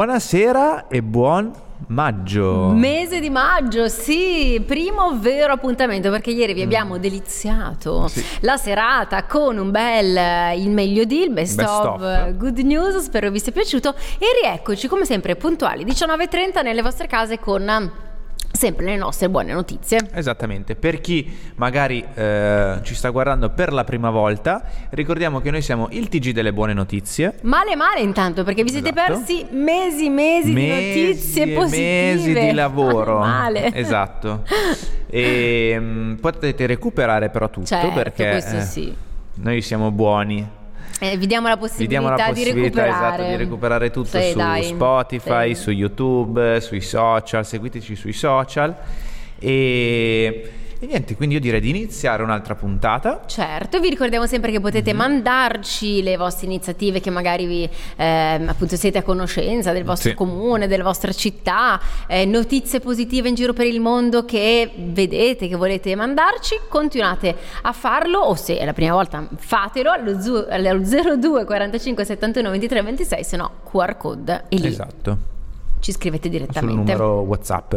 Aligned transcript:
Buonasera 0.00 0.88
e 0.88 1.00
buon 1.00 1.50
maggio. 1.86 2.66
Mese 2.74 3.18
di 3.18 3.30
maggio, 3.30 3.88
sì, 3.88 4.62
primo 4.66 5.18
vero 5.18 5.54
appuntamento 5.54 6.10
perché 6.10 6.32
ieri 6.32 6.52
vi 6.52 6.60
abbiamo 6.60 6.98
deliziato 6.98 8.06
Sì. 8.06 8.22
la 8.40 8.58
serata 8.58 9.24
con 9.24 9.56
un 9.56 9.70
bel 9.70 10.14
eh, 10.14 10.58
il 10.60 10.68
meglio 10.68 11.04
di, 11.04 11.22
il 11.22 11.30
best, 11.30 11.56
Best 11.56 11.68
of, 11.70 12.02
of. 12.02 12.32
good 12.36 12.58
news, 12.58 12.98
spero 12.98 13.30
vi 13.30 13.40
sia 13.40 13.52
piaciuto 13.52 13.94
e 14.18 14.26
rieccoci 14.42 14.86
come 14.86 15.06
sempre 15.06 15.34
puntuali 15.34 15.86
19.30 15.86 16.62
nelle 16.62 16.82
vostre 16.82 17.06
case 17.06 17.38
con 17.38 17.66
eh, 17.66 17.90
sempre 18.56 18.86
le 18.86 18.96
nostre 18.96 19.28
buone 19.28 19.52
notizie. 19.52 19.98
Esattamente, 20.12 20.74
per 20.74 21.00
chi 21.00 21.34
magari 21.56 22.04
eh, 22.14 22.78
ci 22.82 22.94
sta 22.94 23.10
guardando 23.10 23.50
per 23.50 23.72
la 23.72 23.84
prima 23.84 24.10
volta, 24.10 24.62
ricordiamo 24.90 25.40
che 25.40 25.50
noi 25.50 25.62
siamo 25.62 25.88
il 25.90 26.08
TG 26.08 26.30
delle 26.30 26.52
buone 26.52 26.72
notizie. 26.72 27.34
Male 27.42 27.76
male 27.76 28.00
intanto 28.00 28.42
perché 28.44 28.62
vi 28.62 28.70
siete 28.70 28.90
Esatto. 28.90 29.12
persi 29.12 29.46
mesi 29.50 30.08
mesi, 30.08 30.52
di 30.54 30.68
notizie 30.68 31.48
positive. 31.48 32.14
mesi 32.14 32.32
di 32.32 32.52
lavoro. 32.54 33.18
Male, 33.18 33.60
male. 33.62 33.74
Esatto. 33.74 34.42
E 35.08 35.76
mm, 35.78 36.14
potete 36.14 36.66
recuperare 36.66 37.30
però 37.30 37.48
tutto 37.48 37.66
Certo, 37.66 37.92
perché 37.92 38.28
questo 38.28 38.56
eh, 38.56 38.60
sì. 38.62 38.94
noi 39.34 39.62
siamo 39.62 39.92
buoni. 39.92 40.46
Eh, 41.00 41.16
vi 41.18 41.26
diamo 41.26 41.48
la 41.48 41.56
possibilità, 41.58 41.90
diamo 41.90 42.08
la 42.08 42.14
di 42.16 42.22
possibilità 42.40 42.82
recuperare. 42.84 43.14
esatto, 43.16 43.28
di 43.30 43.36
recuperare 43.36 43.90
tutto 43.90 44.18
Sì, 44.20 44.30
su 44.30 44.36
dai. 44.38 44.62
Spotify, 44.64 45.54
Sì. 45.54 45.60
su 45.62 45.70
YouTube, 45.70 46.60
sui 46.60 46.80
social, 46.80 47.44
seguiteci 47.44 47.94
sui 47.94 48.12
social. 48.14 48.74
E, 49.38 50.50
e 50.78 50.84
niente, 50.86 51.16
quindi 51.16 51.36
io 51.36 51.40
direi 51.40 51.60
di 51.60 51.70
iniziare 51.70 52.22
un'altra 52.22 52.54
puntata. 52.54 53.22
Certo, 53.26 53.80
vi 53.80 53.88
ricordiamo 53.88 54.26
sempre 54.26 54.50
che 54.50 54.60
potete 54.60 54.92
Mhm. 54.92 54.98
mandarci 54.98 56.02
le 56.02 56.16
vostre 56.18 56.46
iniziative 56.46 57.00
che 57.00 57.08
magari 57.10 57.46
vi, 57.46 57.68
ehm, 57.96 58.48
appunto 58.48 58.76
siete 58.76 58.98
a 58.98 59.02
conoscenza 59.02 59.72
del 59.72 59.84
vostro 59.84 60.10
Sì. 60.10 60.14
comune, 60.16 60.66
della 60.66 60.84
vostra 60.84 61.12
città, 61.12 61.80
eh, 62.06 62.24
notizie 62.26 62.80
positive 62.80 63.28
in 63.28 63.34
giro 63.34 63.52
per 63.54 63.66
il 63.66 63.80
mondo 63.80 64.24
che 64.26 64.70
vedete, 64.76 65.48
che 65.48 65.56
volete 65.56 65.94
mandarci, 65.96 66.60
continuate 66.68 67.34
a 67.62 67.72
farlo 67.72 68.18
o 68.20 68.34
se 68.34 68.58
è 68.58 68.64
la 68.64 68.72
prima 68.74 68.92
volta 68.92 69.26
fatelo 69.36 69.90
allo, 69.90 70.20
zu- 70.20 70.46
allo 70.48 70.68
02 70.84 71.44
45 71.44 72.04
71 72.04 72.50
23 72.50 72.82
26, 72.82 73.24
se 73.24 73.36
no 73.36 73.50
QR 73.64 73.96
code 73.96 74.44
e 74.48 74.56
lì 74.56 74.66
Esatto. 74.66 75.34
Ci 75.86 75.92
scrivete 75.92 76.28
Sul 76.28 76.38
direttamente. 76.38 76.74
numero 76.74 77.20
WhatsApp. 77.20 77.74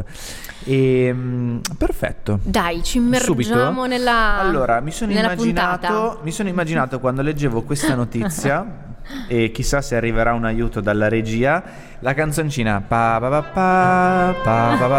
E, 0.64 1.12
mm, 1.14 1.60
perfetto. 1.78 2.40
Dai, 2.42 2.82
ci 2.82 2.98
immergiamo 2.98 3.84
Subito? 3.84 3.86
nella 3.86 4.40
Allora, 4.40 4.80
mi 4.80 4.90
sono, 4.90 5.12
immaginato, 5.12 6.20
mi 6.24 6.32
sono 6.32 6.50
immaginato 6.50 7.00
quando 7.00 7.22
leggevo 7.22 7.62
questa 7.62 7.94
notizia 7.94 8.96
e 9.28 9.52
chissà 9.52 9.82
se 9.82 9.96
arriverà 9.96 10.34
un 10.34 10.46
aiuto 10.46 10.82
dalla 10.82 11.08
regia, 11.08 11.62
la 12.00 12.16
canzoncina 12.16 12.82
pa 12.82 13.18
pa 13.20 13.30
pa 13.30 13.42
pa 13.44 14.36
pa 14.44 14.76
pa 14.80 14.88
pa 14.88 14.98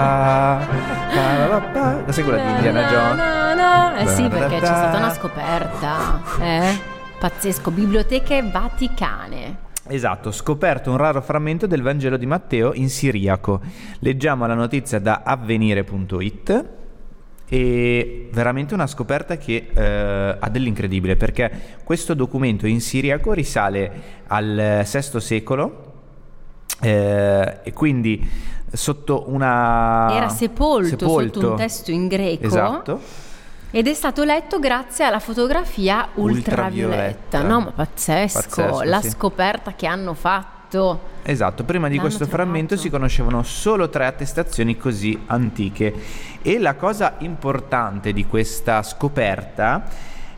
pa 1.48 1.60
pa 1.72 2.04
è 2.06 2.22
quella 2.22 2.44
di 2.44 2.50
Indiana 2.50 2.82
Jones. 2.86 4.02
Eh 4.02 4.14
sì, 4.14 4.28
perché 4.28 4.60
c'è 4.60 4.66
stata 4.66 4.98
una 4.98 5.12
scoperta. 5.12 6.22
Eh? 6.40 6.78
Pazzesco, 7.18 7.72
biblioteche 7.72 8.40
vaticane. 8.42 9.68
Esatto, 9.90 10.30
scoperto 10.30 10.92
un 10.92 10.96
raro 10.96 11.20
frammento 11.20 11.66
del 11.66 11.82
Vangelo 11.82 12.16
di 12.16 12.24
Matteo 12.24 12.72
in 12.74 12.88
siriaco. 12.88 13.60
Leggiamo 13.98 14.46
la 14.46 14.54
notizia 14.54 15.00
da 15.00 15.22
avvenire.it 15.24 16.64
e 17.48 18.28
veramente 18.32 18.74
una 18.74 18.86
scoperta 18.86 19.36
che 19.36 19.70
eh, 19.74 20.36
ha 20.38 20.48
dell'incredibile 20.48 21.16
perché 21.16 21.78
questo 21.82 22.14
documento 22.14 22.68
in 22.68 22.80
siriaco 22.80 23.32
risale 23.32 24.22
al 24.28 24.86
VI 24.88 25.20
secolo 25.20 25.92
eh, 26.80 27.58
e 27.64 27.72
quindi 27.72 28.24
sotto 28.72 29.24
una... 29.26 30.08
Era 30.12 30.28
sepolto, 30.28 31.08
sotto 31.08 31.50
un 31.50 31.56
testo 31.56 31.90
in 31.90 32.06
greco. 32.06 32.46
Esatto. 32.46 33.00
Ed 33.72 33.86
è 33.86 33.94
stato 33.94 34.24
letto 34.24 34.58
grazie 34.58 35.04
alla 35.04 35.20
fotografia 35.20 36.08
ultravioletta. 36.14 37.38
Ultravioletta. 37.38 37.42
No, 37.42 37.60
ma 37.60 37.72
pazzesco. 37.72 38.40
Pazzesco, 38.40 38.82
la 38.82 39.00
sì. 39.00 39.10
scoperta 39.10 39.74
che 39.74 39.86
hanno 39.86 40.14
fatto. 40.14 41.08
Esatto, 41.22 41.64
prima 41.64 41.86
di 41.88 41.96
L'hanno 41.96 42.08
questo 42.08 42.24
trovato. 42.26 42.48
frammento 42.48 42.76
si 42.76 42.90
conoscevano 42.90 43.42
solo 43.42 43.88
tre 43.88 44.06
attestazioni 44.06 44.76
così 44.76 45.20
antiche 45.26 45.94
e 46.42 46.58
la 46.58 46.74
cosa 46.74 47.14
importante 47.18 48.12
di 48.12 48.26
questa 48.26 48.82
scoperta 48.82 49.84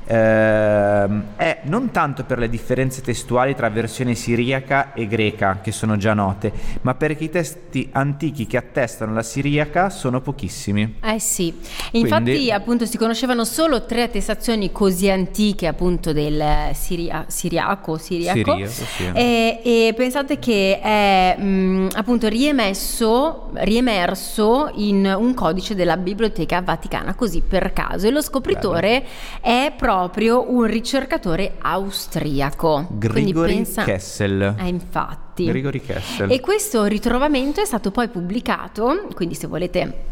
ehm, 0.05 1.23
è 1.37 1.61
non 1.65 1.91
tanto 1.91 2.25
per 2.25 2.39
le 2.39 2.49
differenze 2.49 3.01
testuali 3.03 3.55
tra 3.55 3.69
versione 3.71 4.15
siriaca 4.15 4.93
e 4.93 5.07
greca, 5.07 5.61
che 5.63 5.73
sono 5.73 5.97
già 5.97 6.15
note, 6.15 6.53
ma 6.83 6.95
perché 6.95 7.25
i 7.25 7.31
testi 7.31 7.89
antichi 7.93 8.47
che 8.47 8.57
attestano 8.57 9.13
la 9.13 9.23
siriaca 9.23 9.91
sono 9.91 10.21
pochissimi. 10.21 10.97
Eh 11.03 11.19
sì, 11.21 11.55
infatti 11.93 12.23
Quindi- 12.25 12.51
appunto 12.51 12.87
si 12.87 12.97
conoscevano 12.99 13.45
solo 13.45 13.85
tre 13.85 14.03
attestazioni 14.03 14.73
così 14.73 15.09
antiche 15.11 15.67
appunto 15.67 16.13
del 16.13 16.43
siria- 16.75 17.25
siriaco, 17.29 17.97
siriaco. 17.97 18.39
Siriaco, 18.39 18.71
sì. 18.71 19.11
E, 19.15 19.61
e 19.63 19.95
pensate 19.97 20.39
che 20.39 20.81
è 20.81 21.37
mh, 21.39 21.89
appunto 21.95 22.29
riemesso, 22.29 23.51
riemerso 23.55 24.71
in 24.75 25.13
un 25.17 25.35
codice 25.35 25.75
della 25.75 25.97
Biblioteca 25.97 26.61
Vaticana 26.61 27.15
così 27.15 27.43
per 27.47 27.73
caso 27.73 28.07
e 28.07 28.11
lo 28.11 28.23
scopritore 28.23 29.05
è 29.41 29.73
proprio 29.77 29.92
un 29.97 30.65
ricercatore 30.65 31.55
austriaco. 31.61 32.87
Grigori 32.91 33.55
pensa- 33.55 33.85
Kessel. 33.85 34.55
Eh, 34.59 34.69
infatti. 34.69 35.45
Grigori 35.47 35.81
Kessel. 35.81 36.31
E 36.31 36.41
questo 36.41 36.85
ritrovamento 36.85 37.61
è 37.61 37.65
stato 37.65 37.91
poi 37.91 38.09
pubblicato, 38.09 39.09
quindi 39.15 39.35
se 39.35 39.47
volete 39.47 40.05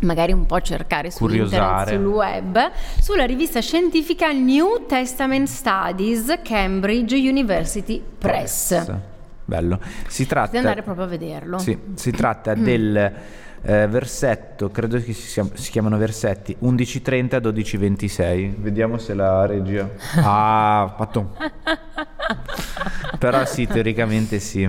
magari 0.00 0.32
un 0.32 0.44
po' 0.46 0.60
cercare 0.60 1.10
su 1.10 1.18
Curiosare. 1.18 1.94
internet, 1.94 1.94
sul 1.94 2.06
web, 2.12 2.70
sulla 3.00 3.24
rivista 3.24 3.60
scientifica 3.60 4.32
New 4.32 4.84
Testament 4.86 5.46
Studies 5.48 6.40
Cambridge 6.42 7.14
University 7.16 8.02
Press. 8.18 8.84
Bello. 9.46 9.78
Si 10.08 10.26
tratta 10.26 10.56
andare 10.58 10.82
proprio 10.82 11.04
a 11.04 11.08
vederlo. 11.08 11.58
Sì, 11.58 11.78
si 11.94 12.10
tratta 12.10 12.54
del 12.54 13.12
eh, 13.64 13.86
versetto, 13.88 14.70
credo 14.70 14.98
che 14.98 15.12
si, 15.12 15.32
chiam- 15.32 15.54
si 15.54 15.70
chiamano 15.70 15.96
versetti 15.96 16.54
11.30 16.62 17.38
12.26. 17.40 18.54
Vediamo 18.58 18.98
se 18.98 19.14
la 19.14 19.46
regia. 19.46 19.88
Ah, 20.26 20.94
fatto. 20.96 21.34
Però 23.18 23.44
sì, 23.46 23.66
teoricamente 23.66 24.38
sì. 24.38 24.68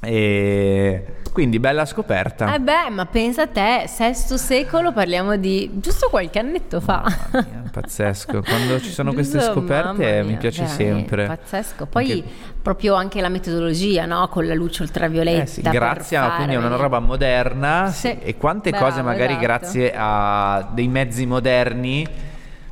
E 0.00 1.04
quindi 1.32 1.58
bella 1.58 1.84
scoperta. 1.84 2.54
Eh 2.54 2.60
beh, 2.60 2.90
ma 2.90 3.06
pensa 3.06 3.42
a 3.42 3.46
te, 3.46 3.84
sesto 3.86 4.36
secolo, 4.36 4.92
parliamo 4.92 5.36
di 5.36 5.70
giusto 5.74 6.08
qualche 6.08 6.38
annetto 6.38 6.80
fa. 6.80 7.02
Mamma 7.02 7.46
mia, 7.50 7.67
pazzesco. 7.70 8.42
Quando 8.42 8.80
ci 8.80 8.90
sono 8.90 9.12
queste 9.12 9.40
scoperte 9.40 10.02
mamma 10.12 10.22
mi 10.22 10.28
mia, 10.28 10.36
piace 10.38 10.62
veramente, 10.64 10.94
sempre. 10.94 11.26
Pazzesco. 11.26 11.86
Poi 11.86 12.10
Anche- 12.12 12.28
proprio 12.62 12.94
anche 12.94 13.20
la 13.20 13.28
metodologia, 13.28 14.04
no? 14.06 14.28
Con 14.28 14.46
la 14.46 14.54
luce 14.54 14.82
ultravioletta. 14.82 15.42
Eh 15.42 15.46
sì, 15.46 15.60
grazie 15.62 16.16
a 16.16 16.22
fare 16.22 16.36
quindi 16.44 16.54
a 16.54 16.58
una 16.66 16.76
roba 16.76 16.98
moderna 16.98 17.90
Sì, 17.90 18.16
e 18.20 18.36
quante 18.36 18.70
bravo, 18.70 18.86
cose 18.86 19.02
magari 19.02 19.32
esatto. 19.32 19.46
grazie 19.46 19.92
a 19.96 20.68
dei 20.72 20.88
mezzi 20.88 21.26
moderni 21.26 22.06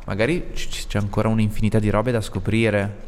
magari 0.05 0.51
c- 0.55 0.87
c'è 0.87 0.99
ancora 0.99 1.29
un'infinità 1.29 1.79
di 1.79 1.91
robe 1.91 2.13
da 2.13 2.21
scoprire. 2.21 3.06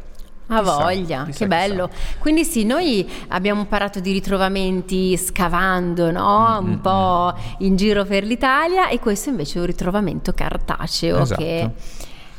Ha 0.51 0.61
voglia, 0.61 1.25
chissà, 1.25 1.37
che 1.39 1.47
bello. 1.47 1.89
Quindi 2.17 2.43
sì, 2.43 2.63
noi 2.65 3.07
abbiamo 3.29 3.65
parlato 3.65 3.99
di 3.99 4.11
ritrovamenti 4.11 5.15
scavando, 5.15 6.11
no? 6.11 6.59
Mm, 6.61 6.67
Un 6.67 6.81
po' 6.81 7.33
in 7.59 7.75
giro 7.75 8.03
per 8.05 8.23
l'Italia 8.23 8.89
e 8.89 8.99
questo 8.99 9.29
invece 9.29 9.57
è 9.57 9.61
un 9.61 9.67
ritrovamento 9.67 10.33
cartaceo 10.33 11.19
Esatto. 11.21 11.41
che 11.41 11.69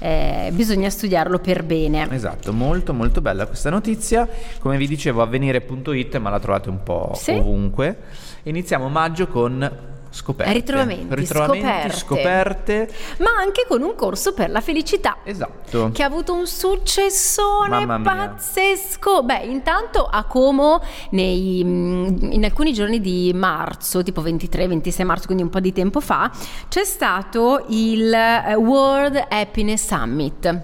eh, 0.03 0.51
bisogna 0.53 0.89
studiarlo 0.91 1.39
per 1.39 1.63
bene. 1.63 2.09
Esatto, 2.11 2.53
molto 2.53 2.93
molto 2.95 3.21
bella 3.21 3.47
questa 3.47 3.71
notizia. 3.71 4.29
Come 4.59 4.77
vi 4.77 4.87
dicevo, 4.89 5.23
avvenire.it, 5.23 6.17
ma 6.19 6.31
la 6.31 6.41
trovate 6.41 6.69
un 6.69 6.83
po' 6.83 7.13
Sì. 7.15 7.33
ovunque. 7.33 7.97
Iniziamo 8.45 8.89
maggio 8.89 9.29
con 9.29 9.71
scoperte. 10.11 10.53
Ritrovamenti, 10.53 11.15
Ritrovamenti, 11.15 11.67
scoperte. 11.67 11.97
scoperte. 11.97 12.95
Ma 13.19 13.31
anche 13.39 13.65
con 13.67 13.83
un 13.83 13.95
corso 13.95 14.35
per 14.35 14.51
la 14.51 14.61
felicità. 14.61 15.19
Esatto. 15.25 15.91
Che 15.93 16.03
ha 16.03 16.07
avuto 16.07 16.35
un 16.35 16.47
successone 16.47 17.87
pazzesco. 17.87 19.23
Beh, 19.23 19.45
intanto 19.45 20.05
a 20.05 20.25
Como, 20.25 20.83
nei, 21.11 21.63
mm, 21.65 22.33
in 22.33 22.45
alcuni 22.45 22.73
giorni 22.73 23.01
di 23.01 23.33
marzo, 23.35 24.03
tipo 24.03 24.23
23-26 24.23 25.05
marzo, 25.05 25.27
quindi 25.27 25.43
un 25.43 25.51
po' 25.51 25.61
di 25.61 25.73
tempo 25.73 26.01
fa, 26.01 26.31
c'è 26.69 26.85
stato 26.85 27.65
il 27.69 28.13
eh, 28.13 28.55
World 28.55 29.25
Happiness 29.29 29.87
Summit. 29.87 30.63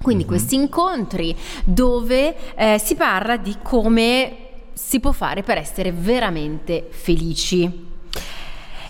Quindi 0.00 0.24
questi 0.24 0.56
incontri 0.56 1.36
dove 1.64 2.54
eh, 2.56 2.78
si 2.78 2.96
parla 2.96 3.36
di 3.36 3.56
come 3.62 4.36
si 4.72 4.98
può 4.98 5.12
fare 5.12 5.42
per 5.42 5.58
essere 5.58 5.92
veramente 5.92 6.88
felici. 6.90 7.91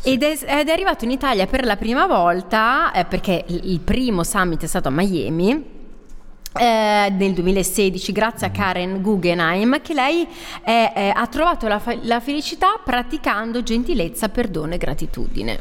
Ed 0.04 0.22
è, 0.22 0.38
ed 0.44 0.68
è 0.68 0.72
arrivato 0.72 1.04
in 1.04 1.12
Italia 1.12 1.46
per 1.46 1.64
la 1.64 1.76
prima 1.76 2.06
volta, 2.06 2.92
eh, 2.92 3.04
perché 3.04 3.44
il 3.46 3.80
primo 3.80 4.24
summit 4.24 4.62
è 4.64 4.66
stato 4.66 4.88
a 4.88 4.90
Miami, 4.90 5.80
eh, 6.58 7.08
nel 7.10 7.32
2016 7.32 8.12
grazie 8.12 8.46
a 8.48 8.50
Karen 8.50 9.00
Guggenheim 9.00 9.80
che 9.80 9.94
lei 9.94 10.26
è, 10.62 10.92
è, 10.94 11.12
ha 11.14 11.26
trovato 11.26 11.66
la, 11.66 11.80
la, 12.02 12.20
felicità 12.20 12.78
praticando 12.84 13.62
gentilezza, 13.62 14.28
perdono 14.28 14.74
e 14.74 14.76
gratitudine. 14.76 15.60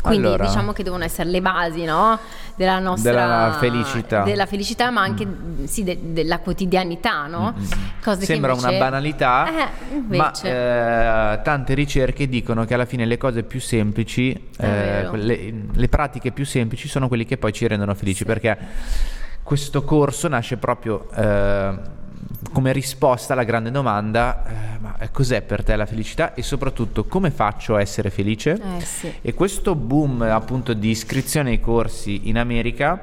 Quindi 0.00 0.26
allora, 0.26 0.46
diciamo 0.46 0.72
che 0.72 0.82
devono 0.82 1.04
essere 1.04 1.28
le 1.28 1.40
basi 1.42 1.84
no? 1.84 2.18
della 2.56 2.78
nostra 2.78 3.10
della 3.10 3.56
felicità. 3.58 4.22
Della 4.22 4.46
felicità, 4.46 4.90
ma 4.90 5.02
anche 5.02 5.26
mm. 5.26 5.64
sì, 5.64 5.84
de, 5.84 5.98
della 6.12 6.38
quotidianità. 6.38 7.26
No? 7.26 7.54
Mm-hmm. 7.56 8.20
Sembra 8.20 8.52
invece, 8.52 8.68
una 8.68 8.78
banalità, 8.78 9.48
eh, 9.48 10.16
ma 10.16 10.32
eh, 10.42 11.40
tante 11.42 11.74
ricerche 11.74 12.28
dicono 12.28 12.64
che 12.64 12.74
alla 12.74 12.86
fine 12.86 13.04
le 13.04 13.18
cose 13.18 13.42
più 13.42 13.60
semplici, 13.60 14.48
eh, 14.58 15.08
le, 15.12 15.54
le, 15.72 15.88
pratiche 15.88 16.32
più 16.32 16.46
semplici 16.46 16.88
sono 16.88 17.08
quelle 17.08 17.24
che 17.24 17.36
poi 17.36 17.52
ci 17.52 17.66
rendono 17.66 17.94
felici 17.94 18.18
sì. 18.18 18.24
perché 18.24 18.58
questo 19.42 19.82
corso 19.82 20.28
nasce 20.28 20.56
proprio 20.56 21.08
eh, 21.14 21.98
come 22.52 22.72
risposta 22.72 23.32
alla 23.32 23.44
grande 23.44 23.70
domanda, 23.70 24.44
eh, 24.46 24.78
ma 24.78 24.94
cos'è 25.12 25.42
per 25.42 25.64
te 25.64 25.76
la 25.76 25.86
felicità 25.86 26.34
e 26.34 26.42
soprattutto 26.42 27.04
come 27.04 27.30
faccio 27.30 27.76
a 27.76 27.80
essere 27.80 28.10
felice? 28.10 28.52
Eh, 28.52 28.80
sì. 28.80 29.12
E 29.20 29.34
questo 29.34 29.74
boom 29.74 30.22
appunto 30.22 30.72
di 30.72 30.90
iscrizione 30.90 31.50
ai 31.50 31.60
corsi 31.60 32.28
in 32.28 32.38
America 32.38 33.00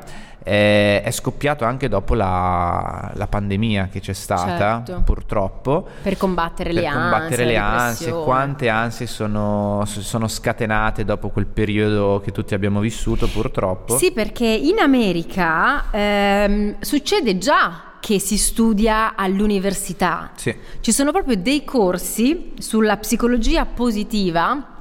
eh, 0.47 1.01
è 1.01 1.11
scoppiato 1.11 1.65
anche 1.65 1.89
dopo 1.89 2.13
la, 2.13 3.11
la 3.15 3.27
pandemia 3.27 3.89
che 3.91 3.99
c'è 3.99 4.13
stata, 4.13 4.81
certo. 4.85 5.01
purtroppo. 5.03 5.85
Per 6.01 6.15
combattere 6.15 6.71
per 6.71 6.83
le 6.83 6.89
combattere 6.89 7.43
ansie. 7.43 7.45
le 7.45 7.57
ansie, 7.57 8.11
quante 8.11 8.69
ansie 8.69 9.07
sono, 9.07 9.83
sono, 9.85 10.27
scatenate 10.29 11.03
dopo 11.03 11.29
quel 11.29 11.47
periodo 11.47 12.21
che 12.23 12.31
tutti 12.31 12.53
abbiamo 12.53 12.79
vissuto, 12.79 13.27
purtroppo. 13.27 13.97
Sì, 13.97 14.13
perché 14.13 14.47
in 14.47 14.79
America 14.79 15.91
ehm, 15.91 16.75
succede 16.79 17.37
già 17.37 17.86
che 17.99 18.19
si 18.19 18.37
studia 18.37 19.15
all'università. 19.15 20.31
Sì. 20.35 20.55
Ci 20.79 20.91
sono 20.91 21.11
proprio 21.11 21.35
dei 21.35 21.63
corsi 21.63 22.53
sulla 22.57 22.97
psicologia 22.97 23.65
positiva 23.65 24.75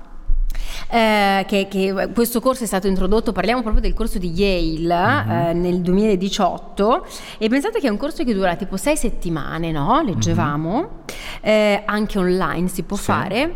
eh, 0.89 1.45
che, 1.49 1.67
che, 1.69 2.11
questo 2.15 2.41
corso 2.41 2.65
è 2.65 2.67
stato 2.67 2.87
introdotto, 2.87 3.33
parliamo 3.33 3.63
proprio 3.63 3.83
del 3.83 3.95
corso 3.95 4.19
di 4.19 4.31
Yale 4.31 4.95
mm-hmm. 4.95 5.47
eh, 5.49 5.53
nel 5.53 5.81
2018 5.81 7.07
e 7.39 7.49
pensate 7.49 7.81
che 7.81 7.89
è 7.89 7.91
un 7.91 7.97
corso 7.97 8.25
che 8.25 8.35
dura 8.35 8.57
tipo 8.57 8.77
sei 8.77 8.97
settimane, 8.97 9.73
no? 9.73 10.03
Leggevamo, 10.03 10.73
mm-hmm. 10.73 10.89
eh, 11.43 11.83
anche 11.85 12.19
online 12.19 12.69
si 12.69 12.83
può 12.83 12.97
sì. 12.97 13.03
fare 13.03 13.55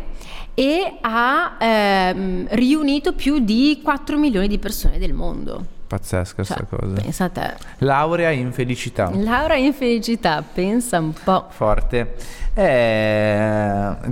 e 0.53 0.97
ha 0.99 1.55
ehm, 1.57 2.47
riunito 2.49 3.13
più 3.13 3.39
di 3.39 3.79
4 3.81 4.17
milioni 4.17 4.47
di 4.47 4.59
persone 4.59 4.99
del 4.99 5.13
mondo. 5.13 5.79
Pazzesca 5.91 6.35
questa 6.35 6.55
cioè, 6.55 6.65
cosa. 6.79 7.01
Pensa 7.01 7.25
a 7.25 7.29
te. 7.29 7.53
Laurea 7.79 8.29
in 8.29 8.53
felicità. 8.53 9.11
Laurea 9.13 9.57
in 9.57 9.73
felicità, 9.73 10.41
pensa 10.41 10.99
un 10.99 11.11
po'. 11.11 11.47
Forte. 11.49 12.15
Eh, 12.53 13.50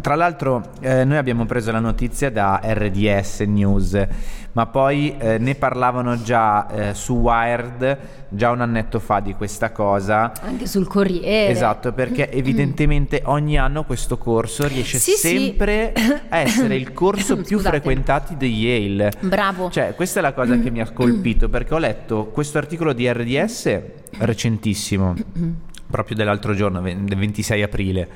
tra 0.01 0.15
l'altro 0.15 0.71
eh, 0.81 1.03
noi 1.03 1.17
abbiamo 1.17 1.45
preso 1.45 1.71
la 1.71 1.79
notizia 1.79 2.31
da 2.31 2.61
RDS 2.63 3.41
News, 3.41 4.07
ma 4.53 4.65
poi 4.65 5.15
eh, 5.17 5.37
ne 5.37 5.55
parlavano 5.55 6.21
già 6.21 6.67
eh, 6.67 6.93
su 6.93 7.15
Wired 7.15 7.97
già 8.29 8.51
un 8.51 8.61
annetto 8.61 8.99
fa 8.99 9.19
di 9.19 9.33
questa 9.33 9.71
cosa. 9.71 10.31
Anche 10.41 10.67
sul 10.67 10.87
Corriere. 10.87 11.51
Esatto, 11.51 11.91
perché 11.91 12.31
evidentemente 12.31 13.21
ogni 13.25 13.57
anno 13.57 13.83
questo 13.83 14.17
corso 14.17 14.67
riesce 14.67 14.99
sì, 14.99 15.11
sempre 15.13 15.93
sì. 15.95 16.13
a 16.29 16.37
essere 16.37 16.75
il 16.75 16.93
corso 16.93 17.35
più 17.41 17.57
Scusate. 17.57 17.77
frequentato 17.77 18.33
di 18.33 18.53
Yale. 18.53 19.11
Bravo. 19.19 19.69
Cioè, 19.69 19.95
questa 19.95 20.19
è 20.19 20.21
la 20.21 20.33
cosa 20.33 20.57
che 20.59 20.69
mi 20.69 20.81
ha 20.81 20.89
colpito 20.93 21.49
perché 21.49 21.73
ho 21.73 21.79
letto 21.79 22.27
questo 22.27 22.57
articolo 22.57 22.93
di 22.93 23.11
RDS 23.11 23.79
recentissimo 24.17 25.15
proprio 25.89 26.15
dell'altro 26.15 26.53
giorno, 26.53 26.81
del 26.81 27.17
26 27.17 27.63
aprile. 27.63 28.09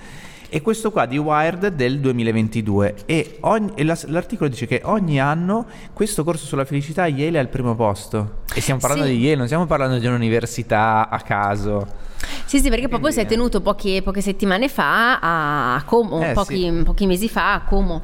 E 0.55 0.61
questo 0.61 0.91
qua 0.91 1.07
di 1.07 1.17
Wired 1.17 1.69
del 1.69 1.99
2022 1.99 2.95
e, 3.07 3.37
ogni, 3.39 3.71
e 3.73 3.83
l'articolo 3.83 4.47
dice 4.51 4.67
che 4.67 4.81
ogni 4.83 5.19
anno 5.19 5.65
questo 5.93 6.23
corso 6.23 6.45
sulla 6.45 6.63
felicità 6.63 7.07
Yale 7.07 7.37
è 7.37 7.41
al 7.41 7.47
primo 7.47 7.73
posto. 7.73 8.41
E 8.53 8.61
stiamo 8.61 8.79
parlando 8.79 9.07
sì. 9.07 9.13
di 9.13 9.17
Yale, 9.23 9.37
non 9.37 9.45
stiamo 9.47 9.65
parlando 9.65 9.97
di 9.97 10.05
un'università 10.05 11.09
a 11.09 11.19
caso. 11.21 11.87
Sì, 12.45 12.59
sì, 12.59 12.69
perché 12.69 12.87
proprio 12.87 13.09
si 13.09 13.19
è 13.19 13.25
tenuto 13.25 13.61
poche, 13.61 14.03
poche 14.03 14.21
settimane 14.21 14.69
fa 14.69 15.17
a 15.19 15.83
Como, 15.85 16.23
eh, 16.23 16.33
pochi, 16.33 16.69
sì. 16.69 16.83
pochi, 16.83 17.07
mesi 17.07 17.27
fa 17.27 17.53
a 17.53 17.61
Como. 17.63 18.03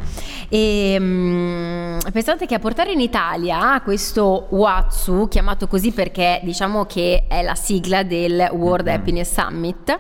E 0.50 0.96
um, 1.00 1.98
pensate 2.12 2.48
che 2.48 2.56
a 2.56 2.60
portare 2.60 2.92
in 2.92 3.00
Italia 3.00 3.80
questo 3.84 4.48
WATSU, 4.50 5.28
chiamato 5.28 5.68
così 5.68 5.92
perché 5.92 6.40
diciamo 6.44 6.86
che 6.86 7.26
è 7.28 7.44
la 7.44 7.54
sigla 7.54 8.02
del 8.02 8.50
World 8.52 8.88
mm-hmm. 8.88 8.96
Happiness 8.96 9.32
Summit, 9.32 10.00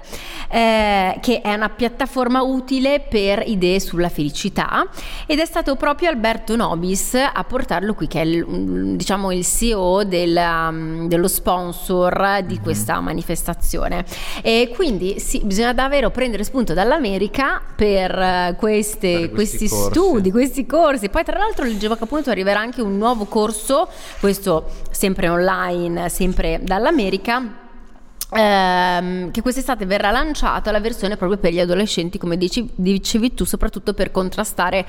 eh, 0.50 1.18
che 1.22 1.42
è 1.42 1.54
una 1.54 1.70
piattaforma 1.70 2.42
utile 2.42 3.00
per 3.00 3.44
idee 3.46 3.80
sulla 3.80 4.10
felicità 4.10 4.88
ed 5.28 5.38
è 5.38 5.46
stato 5.46 5.76
proprio 5.76 6.10
Alberto 6.10 6.56
Nobis 6.56 7.14
a 7.14 7.44
portarlo 7.44 7.94
qui, 7.94 8.08
che 8.08 8.22
è 8.22 8.26
il, 8.26 8.96
diciamo 8.96 9.32
il 9.32 9.46
CEO 9.46 10.04
del, 10.04 10.36
um, 10.36 11.08
dello 11.08 11.28
sponsor 11.28 12.42
di 12.44 12.56
mm-hmm. 12.56 12.64
questa 12.64 13.00
manifestazione. 13.00 14.04
E 14.42 14.72
quindi 14.74 15.20
sì, 15.20 15.42
bisogna 15.44 15.74
davvero 15.74 16.10
prendere 16.10 16.44
spunto 16.44 16.74
dall'America 16.74 17.62
per, 17.76 18.12
uh, 18.18 18.56
queste, 18.56 19.20
per 19.20 19.32
questi, 19.32 19.68
questi 19.68 19.68
studi, 19.68 20.32
questi 20.40 20.66
corsi. 20.66 21.10
Poi 21.10 21.24
tra 21.24 21.38
l'altro 21.38 21.66
leggevo 21.66 21.96
che 21.96 22.04
appunto 22.04 22.30
arriverà 22.30 22.60
anche 22.60 22.82
un 22.82 22.98
nuovo 22.98 23.26
corso, 23.26 23.90
questo 24.20 24.70
sempre 24.92 25.28
online, 25.28 26.10
sempre 26.10 26.60
dall'America 26.62 27.68
Ehm, 28.32 29.32
che 29.32 29.42
quest'estate 29.42 29.88
verrà 29.88 30.12
lanciata 30.12 30.70
la 30.70 30.80
versione 30.80 31.18
proprio 31.18 31.40
per 31.40 31.52
gli 31.52 31.60
adolescenti, 31.60 32.20
come 32.20 32.38
dici, 32.38 32.70
dicevi 32.76 33.34
tu, 33.34 33.44
soprattutto 33.44 33.96
per 33.96 34.12
contrastare 34.12 34.86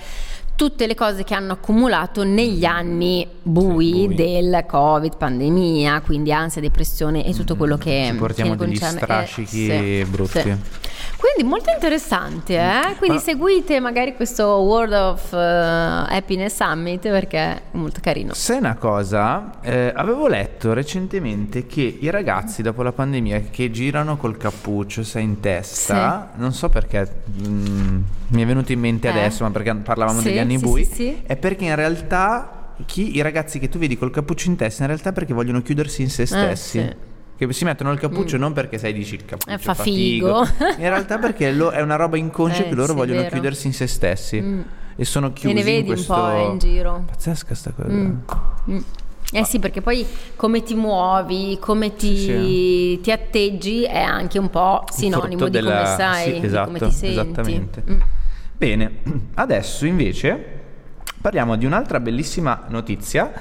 tutte 0.57 0.87
le 0.87 0.95
cose 0.95 1.25
che 1.25 1.33
hanno 1.33 1.55
accumulato 1.55 2.23
negli 2.23 2.67
anni 2.67 3.27
bui, 3.43 4.07
bui. 4.09 4.15
del 4.15 4.65
Covid, 4.69 5.17
pandemia, 5.17 6.03
quindi 6.03 6.35
ansia, 6.35 6.61
depressione 6.61 7.25
e 7.25 7.33
tutto 7.33 7.57
quello 7.57 7.79
che 7.79 8.09
ci 8.11 8.17
portiamo 8.17 8.51
che 8.51 8.57
degli 8.59 8.79
concerne. 8.79 9.01
strascichi 9.01 9.69
eh, 9.71 10.03
sì, 10.05 10.11
brutti. 10.11 10.41
Sì. 10.43 10.57
Quindi 11.17 11.49
molto 11.49 11.71
interessante, 11.71 12.57
eh? 12.57 12.97
Quindi 12.97 13.17
Ma... 13.17 13.23
seguite 13.23 13.81
magari 13.81 14.15
questo 14.15 14.45
World 14.45 14.93
of 14.93 15.33
uh, 15.33 15.37
Happiness 15.37 16.55
Summit 16.55 17.09
perché 17.09 17.39
è 17.39 17.61
molto 17.73 18.01
carino. 18.03 18.35
Sai 18.35 18.59
una 18.59 18.77
cosa, 18.77 19.61
eh, 19.61 19.93
avevo 19.95 20.29
letto 20.29 20.73
recentemente 20.73 21.67
che 21.67 21.99
i 22.01 22.11
ragazzi 22.11 22.63
dopo 22.63 22.83
la 22.83 22.93
pandemia 22.93 23.41
che 23.51 23.71
girano 23.71 24.17
col 24.17 24.37
cappuccio, 24.37 25.03
sai, 25.03 25.25
in 25.25 25.41
testa, 25.41 26.31
non 26.37 26.53
so 26.53 26.69
perché 26.69 27.23
mh, 27.25 27.49
mm, 27.49 28.03
mi 28.29 28.43
è 28.43 28.47
venuto 28.47 28.73
in 28.73 28.81
mente 28.81 29.09
eh. 29.09 29.11
adesso, 29.11 29.45
ma 29.45 29.51
perché 29.51 29.75
parlavamo 29.75 30.21
degli 30.21 30.39
anni 30.39 30.59
sì, 30.59 30.65
bui, 30.65 30.85
sì, 30.85 30.93
sì. 30.93 31.21
è 31.25 31.37
perché 31.37 31.65
in 31.65 31.75
realtà 31.75 32.75
chi, 32.87 33.17
i 33.17 33.21
ragazzi 33.21 33.59
che 33.59 33.69
tu 33.69 33.79
vedi 33.79 33.97
col 33.99 34.11
cappuccio 34.11 34.49
in 34.49 34.57
testa 34.57 34.83
in 34.83 34.89
realtà 34.89 35.13
perché 35.13 35.35
vogliono 35.35 35.61
chiudersi 35.63 36.03
in 36.03 36.11
se 36.11 36.23
eh, 36.23 36.27
stessi. 36.27 36.79
Eh, 36.79 36.97
che 37.47 37.53
si 37.53 37.65
mettono 37.65 37.91
il 37.93 37.99
cappuccio 37.99 38.37
mm. 38.37 38.41
non 38.41 38.53
perché 38.53 38.77
sai 38.79 38.93
dici 38.93 39.15
il 39.15 39.25
cappuccio 39.25 39.51
eh, 39.51 39.59
fa, 39.59 39.75
figo. 39.75 40.45
figo. 40.45 40.67
in 40.79 40.89
realtà 40.89 41.19
perché 41.19 41.53
lo, 41.53 41.71
è 41.71 41.81
una 41.81 41.97
roba 41.97 42.17
inconscia 42.17 42.65
eh, 42.65 42.69
che 42.69 42.75
loro 42.75 42.95
vogliono 42.95 43.21
vero. 43.21 43.33
chiudersi 43.33 43.67
in 43.67 43.73
se 43.73 43.87
stessi 43.87 44.41
mm. 44.41 44.61
e 44.97 45.05
sono 45.05 45.33
chiusi 45.33 45.55
e 45.55 45.59
ne 45.59 45.65
vedi 45.65 45.87
questo... 45.87 46.13
un 46.13 46.21
po' 46.21 46.51
in 46.53 46.59
giro 46.59 47.05
pazzesca 47.07 47.55
sta 47.55 47.73
cosa 47.73 47.89
mm. 47.89 48.19
mm. 48.71 48.79
Eh 49.33 49.45
sì, 49.45 49.61
perché 49.61 49.81
poi 49.81 50.05
come 50.35 50.65
ti 50.65 50.75
muovi, 50.75 51.57
come 51.61 51.95
ti, 51.95 52.17
sì. 52.17 52.99
ti 53.01 53.13
atteggi 53.13 53.85
è 53.85 54.01
anche 54.01 54.41
un 54.41 54.51
po' 54.51 54.83
sinonimo 54.91 55.45
di 55.45 55.51
della... 55.51 55.83
come 55.85 55.97
sai, 55.97 56.25
sì, 56.25 56.47
esatto, 56.47 56.71
di 56.73 56.79
come 56.79 56.91
ti 56.91 56.97
senti. 56.97 57.19
Esattamente. 57.21 57.85
Mm. 57.89 58.01
Bene, 58.57 58.93
adesso 59.35 59.87
invece 59.87 60.59
parliamo 61.21 61.55
di 61.55 61.65
un'altra 61.65 62.01
bellissima 62.01 62.65
notizia 62.71 63.33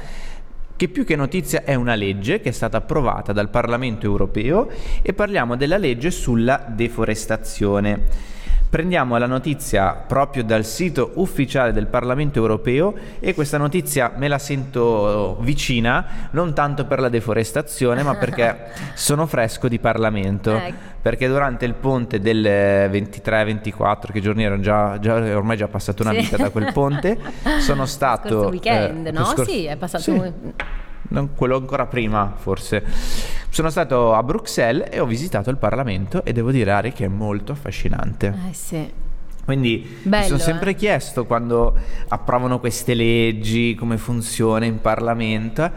che 0.79 0.87
più 0.87 1.03
che 1.03 1.17
notizia 1.17 1.65
è 1.65 1.75
una 1.75 1.93
legge 1.93 2.39
che 2.39 2.47
è 2.47 2.51
stata 2.53 2.77
approvata 2.77 3.33
dal 3.33 3.49
Parlamento 3.49 4.05
europeo 4.05 4.69
e 5.01 5.11
parliamo 5.11 5.57
della 5.57 5.75
legge 5.75 6.09
sulla 6.09 6.63
deforestazione. 6.69 8.37
Prendiamo 8.69 9.17
la 9.17 9.25
notizia 9.25 9.93
proprio 9.93 10.43
dal 10.43 10.63
sito 10.63 11.13
ufficiale 11.15 11.73
del 11.73 11.87
Parlamento 11.87 12.37
europeo 12.37 12.93
e 13.19 13.33
questa 13.33 13.57
notizia 13.57 14.11
me 14.15 14.27
la 14.27 14.37
sento 14.37 15.37
vicina, 15.41 16.29
non 16.31 16.53
tanto 16.53 16.85
per 16.85 16.99
la 16.99 17.09
deforestazione, 17.09 18.03
ma 18.03 18.13
perché 18.13 18.67
sono 18.93 19.25
fresco 19.25 19.67
di 19.67 19.79
Parlamento. 19.79 20.55
Ecco. 20.55 20.75
Perché 21.01 21.27
durante 21.27 21.65
il 21.65 21.73
ponte 21.73 22.19
del 22.19 22.43
23-24, 22.43 24.11
che 24.11 24.21
giorni 24.21 24.43
erano 24.43 24.61
già, 24.61 24.99
già, 24.99 25.15
ormai 25.15 25.57
già 25.57 25.67
passata 25.67 26.03
una 26.03 26.11
vita 26.11 26.37
da 26.37 26.51
quel 26.51 26.71
ponte, 26.71 27.17
sono 27.61 27.87
stato... 27.87 28.27
Scorso 28.27 28.49
weekend, 28.49 29.07
eh, 29.07 29.11
no? 29.11 29.25
Scor- 29.25 29.49
sì, 29.49 29.65
è 29.65 29.77
passato... 29.77 30.03
Sì. 30.03 30.11
Un 30.11 30.53
non 31.09 31.35
quello 31.35 31.55
ancora 31.55 31.85
prima 31.85 32.33
forse. 32.35 32.83
Sono 33.49 33.69
stato 33.69 34.13
a 34.13 34.23
Bruxelles 34.23 34.89
e 34.91 34.99
ho 34.99 35.05
visitato 35.05 35.49
il 35.49 35.57
Parlamento 35.57 36.23
e 36.23 36.33
devo 36.33 36.51
dire 36.51 36.71
Ari 36.71 36.93
che 36.93 37.05
è 37.05 37.07
molto 37.07 37.51
affascinante. 37.51 38.33
Eh 38.49 38.53
sì. 38.53 38.91
Quindi 39.43 39.97
Bello, 40.03 40.21
mi 40.21 40.27
sono 40.27 40.39
sempre 40.39 40.71
eh? 40.71 40.75
chiesto 40.75 41.25
quando 41.25 41.75
approvano 42.09 42.59
queste 42.59 42.93
leggi 42.93 43.73
come 43.73 43.97
funziona 43.97 44.65
in 44.65 44.79
Parlamento 44.79 45.71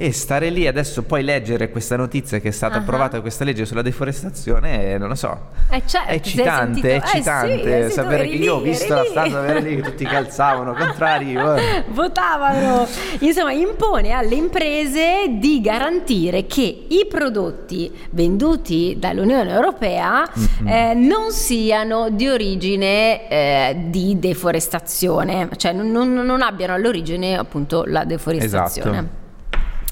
e 0.00 0.12
stare 0.12 0.48
lì 0.50 0.68
adesso 0.68 1.02
poi 1.02 1.24
leggere 1.24 1.70
questa 1.70 1.96
notizia 1.96 2.38
che 2.38 2.48
è 2.48 2.50
stata 2.52 2.76
Ah. 2.76 2.78
approvata 2.78 3.20
questa 3.20 3.42
legge 3.42 3.64
sulla 3.66 3.82
deforestazione, 3.82 4.92
eh, 4.92 4.98
non 4.98 5.08
lo 5.08 5.16
so. 5.16 5.46
Eh, 5.70 5.82
certo, 5.86 6.08
È 6.10 6.14
eccitante, 6.14 6.78
è 6.78 6.82
sentito- 6.82 6.86
eh, 6.86 7.00
sì, 7.04 7.16
eccitante 7.16 7.78
eh 7.78 7.88
sì, 7.88 7.92
sapere 7.94 8.28
che 8.28 8.34
io 8.36 8.54
ho 8.54 8.62
lì, 8.62 8.70
visto 8.70 8.94
la 8.94 9.02
lì. 9.02 9.08
stanza 9.08 9.38
avere 9.40 9.60
lì 9.60 9.74
che 9.76 9.82
tutti 9.82 10.04
calzavano, 10.04 10.72
contrari. 10.74 11.34
eh. 11.34 11.84
votavano. 11.90 12.86
Insomma, 13.18 13.50
impone 13.52 14.12
alle 14.12 14.36
imprese 14.36 15.26
di 15.32 15.60
garantire 15.60 16.46
che 16.46 16.62
i 16.88 17.06
prodotti 17.08 17.90
venduti 18.10 18.94
dall'Unione 19.00 19.50
Europea 19.50 20.30
eh, 20.64 20.94
non 20.94 21.32
siano 21.32 22.08
di 22.10 22.28
origine 22.28 23.28
eh, 23.28 23.76
di 23.88 24.16
deforestazione, 24.18 25.48
cioè 25.56 25.72
non, 25.72 25.90
non- 25.90 26.12
non 26.14 26.40
abbiano 26.42 26.74
all'origine 26.74 27.36
appunto 27.36 27.82
la 27.84 28.04
deforestazione. 28.04 28.90
Esatto. 28.98 29.26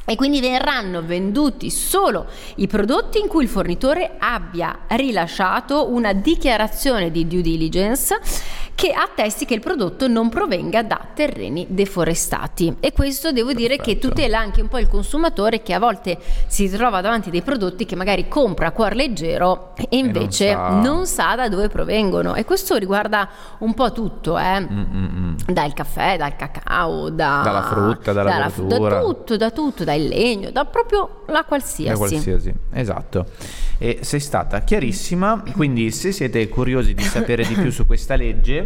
E 0.08 0.14
quindi 0.14 0.40
verranno 0.40 1.02
venduti 1.02 1.68
solo 1.68 2.26
i 2.56 2.68
prodotti 2.68 3.18
in 3.18 3.26
cui 3.26 3.42
il 3.42 3.48
fornitore 3.48 4.14
abbia 4.18 4.82
rilasciato 4.88 5.90
una 5.90 6.12
dichiarazione 6.12 7.10
di 7.10 7.26
due 7.26 7.42
diligence 7.42 8.20
che 8.76 8.92
attesti 8.92 9.46
che 9.46 9.54
il 9.54 9.60
prodotto 9.60 10.06
non 10.06 10.28
provenga 10.28 10.82
da 10.82 11.00
terreni 11.14 11.66
deforestati. 11.70 12.76
E 12.78 12.92
questo 12.92 13.32
devo 13.32 13.54
dire 13.54 13.76
che 13.78 13.94
Perfetto. 13.94 14.08
tutela 14.08 14.38
anche 14.38 14.60
un 14.60 14.68
po' 14.68 14.78
il 14.78 14.86
consumatore 14.86 15.62
che 15.62 15.72
a 15.72 15.78
volte 15.78 16.18
si 16.46 16.68
trova 16.68 17.00
davanti 17.00 17.30
dei 17.30 17.40
prodotti 17.40 17.86
che 17.86 17.96
magari 17.96 18.28
compra 18.28 18.66
a 18.68 18.72
cuor 18.72 18.94
leggero 18.94 19.72
e 19.88 19.96
invece 19.96 20.50
sa. 20.52 20.68
non 20.80 21.06
sa 21.06 21.34
da 21.34 21.48
dove 21.48 21.68
provengono. 21.68 22.34
E 22.34 22.44
questo 22.44 22.76
riguarda 22.76 23.28
un 23.60 23.72
po' 23.74 23.90
tutto, 23.92 24.38
eh 24.38 24.60
Mm, 24.60 24.78
mm, 24.78 25.04
mm. 25.04 25.34
dal 25.48 25.72
caffè, 25.72 26.18
dal 26.18 26.36
cacao, 26.36 27.08
da- 27.08 27.40
Dalla 27.42 27.62
frutta, 27.62 28.12
dalla 28.12 28.48
fu- 28.50 28.66
verdura. 28.66 28.96
da 28.96 29.00
tutto, 29.00 29.36
da 29.38 29.50
tutto, 29.50 29.84
dal 29.84 30.00
legno, 30.02 30.50
da 30.50 30.66
proprio 30.66 31.22
la 31.28 31.44
qualsiasi. 31.44 31.90
Da 31.92 31.96
qualsiasi, 31.96 32.54
esatto. 32.72 33.24
E 33.78 33.98
sei 34.02 34.20
stata 34.20 34.60
chiarissima, 34.60 35.42
quindi 35.54 35.90
se 35.90 36.12
siete 36.12 36.46
curiosi 36.48 36.94
di 36.94 37.02
sapere 37.02 37.44
di 37.46 37.54
più 37.54 37.70
su 37.70 37.84
questa 37.86 38.14
legge, 38.16 38.65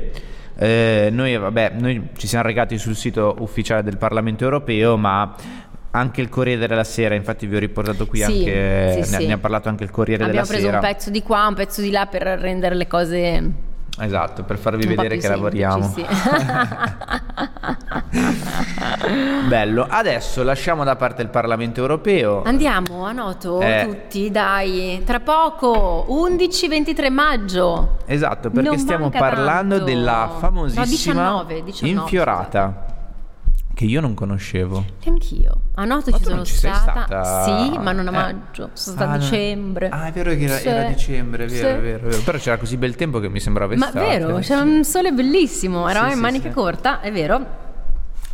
eh, 0.58 1.08
noi, 1.10 1.36
vabbè, 1.36 1.72
noi 1.78 2.08
ci 2.16 2.26
siamo 2.26 2.44
recati 2.44 2.76
sul 2.78 2.94
sito 2.94 3.36
ufficiale 3.38 3.82
del 3.82 3.96
Parlamento 3.96 4.44
europeo, 4.44 4.96
ma 4.96 5.34
anche 5.92 6.20
il 6.20 6.28
Corriere 6.28 6.66
della 6.66 6.84
Sera, 6.84 7.14
infatti 7.14 7.46
vi 7.46 7.56
ho 7.56 7.58
riportato 7.58 8.06
qui 8.06 8.18
Sì, 8.18 8.24
anche, 8.24 9.02
sì, 9.02 9.10
ne, 9.10 9.18
sì. 9.18 9.26
ne 9.26 9.32
ha 9.32 9.38
parlato 9.38 9.68
anche 9.68 9.84
il 9.84 9.90
Corriere 9.90 10.24
Abbiamo 10.24 10.46
della 10.46 10.52
preso 10.52 10.66
Sera. 10.66 10.86
un 10.86 10.92
pezzo 10.92 11.10
di 11.10 11.22
qua, 11.22 11.46
un 11.46 11.54
pezzo 11.54 11.80
di 11.80 11.90
là 11.90 12.06
per 12.06 12.22
rendere 12.22 12.74
le 12.74 12.86
cose 12.86 13.52
Esatto, 14.00 14.42
per 14.44 14.58
farvi 14.58 14.84
un 14.84 14.90
vedere 14.94 15.16
che 15.16 15.22
semplici, 15.22 15.58
lavoriamo. 15.60 15.92
sì. 15.94 16.06
Bello, 19.46 19.86
adesso 19.88 20.42
lasciamo 20.42 20.84
da 20.84 20.96
parte 20.96 21.22
il 21.22 21.28
Parlamento 21.28 21.80
europeo. 21.80 22.42
Andiamo 22.44 23.04
a 23.06 23.12
noto 23.12 23.60
Eh. 23.60 23.86
tutti, 23.88 24.30
dai, 24.30 25.02
tra 25.04 25.20
poco, 25.20 26.06
11-23 26.08 27.10
maggio. 27.12 27.96
Esatto, 28.06 28.50
perché 28.50 28.68
Non 28.68 28.78
stiamo 28.78 29.10
parlando 29.10 29.76
tanto. 29.76 29.90
della 29.90 30.28
No, 30.32 30.38
famosissima 30.38 30.84
19, 30.84 31.62
19, 31.64 32.00
infiorata 32.00 32.84
che 33.80 33.86
io 33.86 34.02
non 34.02 34.12
conoscevo. 34.12 34.84
Anch'io. 35.06 35.62
A 35.76 35.86
noto 35.86 36.10
Ma 36.10 36.18
ci 36.18 36.24
sono 36.24 36.44
ci 36.44 36.54
stata. 36.54 37.06
stata? 37.06 37.44
Sì, 37.44 37.78
ma 37.78 37.92
non 37.92 38.08
a 38.08 38.10
Eh. 38.10 38.12
maggio, 38.12 38.68
sono 38.74 38.96
stata 38.96 39.04
Ah, 39.04 39.14
a 39.14 39.16
no. 39.16 39.18
dicembre. 39.22 39.88
Ah, 39.88 40.06
è 40.06 40.12
vero 40.12 40.30
che 40.34 40.42
era, 40.44 40.60
era 40.60 40.82
dicembre, 40.90 41.44
è 41.44 41.48
vero, 41.48 41.68
è 41.68 41.80
vero, 41.80 41.98
è 42.06 42.10
vero. 42.10 42.22
Però 42.22 42.36
c'era 42.36 42.58
così 42.58 42.76
bel 42.76 42.94
tempo 42.94 43.20
che 43.20 43.30
mi 43.30 43.40
sembrava 43.40 43.74
Ma 43.76 43.86
estate. 43.86 44.04
vero, 44.18 44.36
c'era 44.40 44.60
un 44.60 44.84
sole 44.84 45.12
bellissimo, 45.12 45.88
eravamo 45.88 46.10
Sì, 46.12 46.18
in 46.18 46.24
sì, 46.26 46.30
manica 46.30 46.48
sì. 46.48 46.54
corta, 46.54 47.00
è 47.00 47.10
vero. 47.10 47.68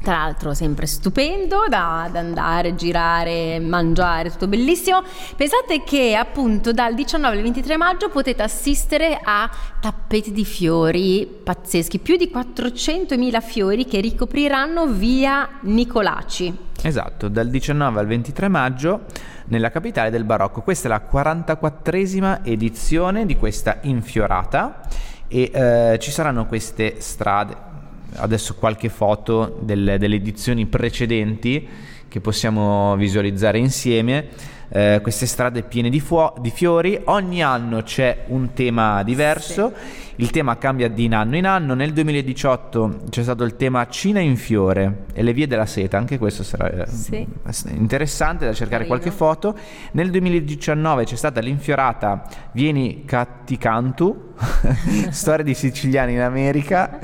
Tra 0.07 0.19
l'altro 0.19 0.55
sempre 0.55 0.87
stupendo 0.87 1.65
da, 1.69 2.09
da 2.13 2.21
andare, 2.21 2.77
girare, 2.77 3.59
mangiare, 3.59 4.31
tutto 4.31 4.47
bellissimo. 4.47 5.03
Pensate 5.35 5.83
che 5.83 6.15
appunto 6.15 6.73
dal 6.73 6.95
19 6.95 7.37
al 7.37 7.43
23 7.43 7.77
maggio 7.77 8.09
potete 8.09 8.41
assistere 8.45 9.19
a 9.21 9.51
tappeti 9.81 10.31
di 10.31 10.45
fiori 10.45 11.27
pazzeschi, 11.27 11.99
più 11.99 12.15
di 12.15 12.31
400.000 12.33 13.43
fiori 13.43 13.85
che 13.85 13.99
ricopriranno 13.99 14.87
via 14.87 15.59
Nicolaci. 15.63 16.57
Esatto, 16.83 17.27
dal 17.27 17.49
19 17.49 17.99
al 17.99 18.07
23 18.07 18.47
maggio 18.47 19.07
nella 19.47 19.73
capitale 19.73 20.11
del 20.11 20.23
barocco. 20.23 20.63
Questa 20.63 20.87
è 20.87 20.89
la 20.89 21.03
44esima 21.03 22.45
edizione 22.45 23.27
di 23.27 23.35
questa 23.37 23.81
infiorata 23.83 24.83
e 25.27 25.51
eh, 25.53 25.99
ci 25.99 26.13
saranno 26.13 26.47
queste 26.47 27.01
strade. 27.01 27.66
Adesso 28.15 28.55
qualche 28.55 28.89
foto 28.89 29.59
delle, 29.61 29.99
delle 29.99 30.17
edizioni 30.17 30.67
precedenti 30.67 31.69
che 32.09 32.21
possiamo 32.21 32.97
visualizzare 32.97 33.59
insieme. 33.59 34.29
Eh, 34.69 34.99
queste 35.01 35.27
strade 35.27 35.63
piene 35.63 35.89
di, 35.91 36.01
fuo- 36.01 36.35
di 36.41 36.51
fiori, 36.51 37.01
ogni 37.05 37.43
anno 37.43 37.83
c'è 37.83 38.25
un 38.29 38.53
tema 38.53 39.03
diverso, 39.05 39.73
il 40.17 40.31
tema 40.31 40.59
cambia 40.59 40.89
di 40.89 41.07
anno 41.13 41.37
in 41.37 41.47
anno, 41.47 41.75
nel 41.75 41.93
2018 41.93 43.03
c'è 43.11 43.23
stato 43.23 43.45
il 43.45 43.55
tema 43.55 43.87
Cina 43.89 44.19
in 44.19 44.37
fiore 44.37 45.05
e 45.13 45.23
le 45.23 45.33
vie 45.33 45.47
della 45.47 45.67
seta, 45.67 45.99
anche 45.99 46.19
questo 46.19 46.43
sarà 46.43 46.69
eh, 46.85 46.87
Sì. 46.89 47.27
interessante 47.69 48.45
da 48.45 48.53
cercare 48.53 48.85
Carino. 48.85 48.89
qualche 48.89 49.11
foto, 49.11 49.57
nel 49.93 50.11
2019 50.11 51.05
c'è 51.05 51.17
stata 51.17 51.41
l'infiorata 51.41 52.25
Vieni 52.53 53.05
Catticantu, 53.05 54.33
storia 55.11 55.45
di 55.45 55.55
siciliani 55.55 56.15
in 56.15 56.21
America, 56.23 56.99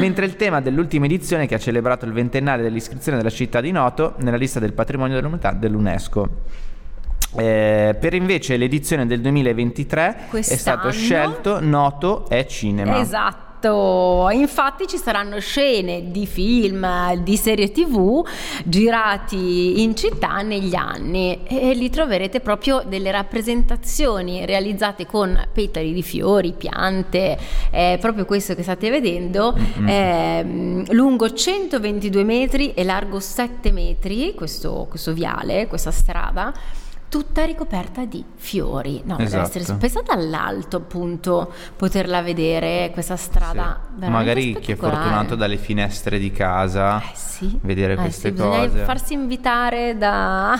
mentre 0.00 0.24
il 0.24 0.36
tema 0.36 0.60
dell'ultima 0.60 1.04
edizione 1.04 1.46
che 1.46 1.54
ha 1.54 1.58
celebrato 1.58 2.06
il 2.06 2.12
ventennale 2.12 2.62
dell'iscrizione 2.62 3.18
della 3.18 3.30
città 3.30 3.60
di 3.60 3.72
Noto 3.72 4.14
nella 4.20 4.36
lista 4.38 4.58
del 4.58 4.72
patrimonio 4.72 5.16
dell'umanità 5.16 5.52
dell'UNESCO. 5.52 6.28
Eh, 7.36 7.96
per 7.98 8.14
invece 8.14 8.56
l'edizione 8.56 9.06
del 9.06 9.20
2023 9.20 10.06
è 10.06 10.14
stato 10.16 10.28
Quest'anno- 10.30 10.90
scelto 10.90 11.60
Noto 11.60 12.28
è 12.28 12.46
cinema. 12.46 13.00
Esatto, 13.00 14.28
infatti 14.30 14.86
ci 14.86 14.98
saranno 14.98 15.40
scene 15.40 16.10
di 16.10 16.26
film, 16.26 16.86
di 17.22 17.36
serie 17.38 17.72
tv 17.72 18.22
girati 18.62 19.82
in 19.82 19.96
città 19.96 20.42
negli 20.42 20.74
anni 20.74 21.44
e 21.44 21.72
lì 21.72 21.88
troverete 21.88 22.40
proprio 22.40 22.82
delle 22.86 23.10
rappresentazioni 23.10 24.44
realizzate 24.44 25.06
con 25.06 25.48
petali 25.50 25.94
di 25.94 26.02
fiori, 26.02 26.52
piante, 26.52 27.38
eh, 27.70 27.96
proprio 28.00 28.26
questo 28.26 28.54
che 28.54 28.62
state 28.62 28.90
vedendo, 28.90 29.56
ehm, 29.86 30.92
lungo 30.92 31.32
122 31.32 32.22
metri 32.22 32.74
e 32.74 32.84
largo 32.84 33.18
7 33.18 33.72
metri, 33.72 34.34
questo, 34.34 34.86
questo 34.90 35.14
viale, 35.14 35.66
questa 35.66 35.90
strada. 35.90 36.52
Tutta 37.14 37.44
ricoperta 37.44 38.04
di 38.04 38.24
fiori. 38.34 39.00
No, 39.04 39.14
deve 39.14 39.28
Esatto. 39.28 39.56
essere 39.58 39.78
pensate 39.78 40.10
all'alto 40.10 40.78
appunto 40.78 41.52
poterla 41.76 42.22
vedere 42.22 42.90
questa 42.92 43.14
strada 43.14 43.82
Sì. 44.00 44.08
Magari 44.08 44.58
chi 44.58 44.72
è 44.72 44.74
fortunato 44.74 45.36
dalle 45.36 45.56
finestre 45.56 46.18
di 46.18 46.32
casa 46.32 46.98
eh 47.00 47.04
sì. 47.14 47.56
vedere 47.62 47.92
Eh 47.92 47.96
queste 47.98 48.28
sì, 48.30 48.32
bisogna 48.32 48.66
cose. 48.66 48.82
farsi 48.82 49.12
invitare 49.14 49.96
da 49.96 50.58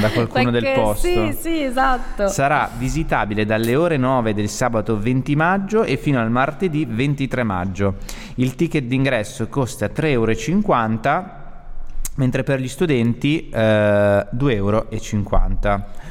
Da 0.00 0.10
qualcuno 0.10 0.50
del 0.50 0.62
qualche- 0.64 0.80
posto. 0.80 1.06
Sì, 1.06 1.32
sì, 1.40 1.62
esatto. 1.62 2.26
Sarà 2.26 2.68
visitabile 2.76 3.44
dalle 3.44 3.76
ore 3.76 3.96
9 3.96 4.34
del 4.34 4.48
sabato 4.48 4.98
20 4.98 5.36
maggio 5.36 5.84
e 5.84 5.96
fino 5.96 6.18
al 6.20 6.28
martedì 6.32 6.84
23 6.84 7.44
maggio. 7.44 7.94
Il 8.36 8.56
ticket 8.56 8.82
d'ingresso 8.82 9.46
costa 9.46 9.86
3,50 9.86 10.08
euro, 10.10 11.43
mentre 12.16 12.42
per 12.42 12.60
gli 12.60 12.68
studenti 12.68 13.48
eh, 13.48 13.58
2,50 13.58 14.50
euro. 14.50 14.86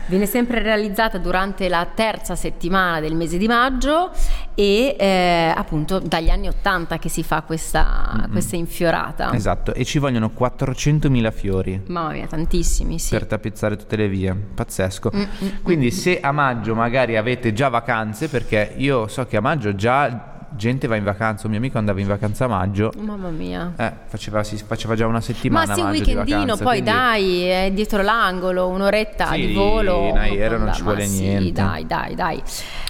Viene 0.06 0.26
sempre 0.26 0.62
realizzata 0.62 1.18
durante 1.18 1.70
la 1.70 1.88
terza 1.94 2.36
settimana 2.36 3.00
del 3.00 3.16
mese 3.16 3.38
di 3.38 3.48
maggio 3.48 4.12
e 4.54 4.96
eh, 5.00 5.54
appunto 5.56 6.00
dagli 6.00 6.30
anni 6.30 6.50
80 6.50 7.00
che 7.00 7.08
si 7.08 7.24
fa 7.24 7.42
questa, 7.42 8.28
questa 8.30 8.58
infiorata. 8.58 9.34
Esatto, 9.34 9.74
e 9.74 9.86
ci 9.86 10.00
vogliono 10.00 10.32
400.000 10.38 11.32
fiori. 11.32 11.82
Mamma 11.88 12.12
mia, 12.12 12.28
tantissimi, 12.28 13.00
sì. 13.00 13.12
Per 13.12 13.26
tappezzare 13.26 13.78
tutte 13.78 13.96
le 13.96 14.10
vie, 14.10 14.36
pazzesco. 14.36 15.10
Mm, 15.16 15.20
mm, 15.20 15.48
Quindi, 15.64 15.90
se 15.92 16.20
a 16.20 16.34
maggio 16.34 16.76
magari 16.76 17.16
avete 17.16 17.54
già 17.54 17.70
vacanze, 17.70 18.28
perché 18.28 18.74
io 18.76 19.08
so 19.08 19.26
che 19.26 19.38
a 19.38 19.42
maggio 19.42 19.74
già 19.74 20.33
gente 20.56 20.88
va 20.88 20.96
in 20.96 21.04
vacanza. 21.04 21.46
Un 21.46 21.52
mio 21.52 21.60
amico 21.60 21.78
andava 21.78 22.00
in 22.00 22.08
vacanza 22.08 22.46
a 22.46 22.48
maggio, 22.48 22.92
Mamma 22.98 23.30
mia. 23.30 23.74
eh, 23.76 23.92
faceva, 24.08 24.44
si 24.44 24.58
faceva 24.58 24.96
già 24.96 25.06
una 25.08 25.22
settimana. 25.22 25.68
Ma 25.68 25.74
sì, 25.74 25.80
un 25.82 25.90
weekendino, 25.90 26.40
vacanza, 26.40 26.64
poi 26.64 26.82
quindi- 26.82 26.90
dai, 26.92 27.44
è 27.46 27.72
dietro 27.74 28.02
l'angolo, 28.02 28.68
un'oretta 28.68 29.28
Sì, 29.32 29.48
di 29.48 29.54
volo. 29.54 30.08
in 30.10 30.18
aereo 30.18 30.58
non 30.58 30.74
ci 30.74 30.82
vuole 30.82 31.06
sì, 31.06 31.20
niente. 31.22 31.52
Dai, 31.52 31.86
dai, 31.86 32.16
dai. 32.16 32.42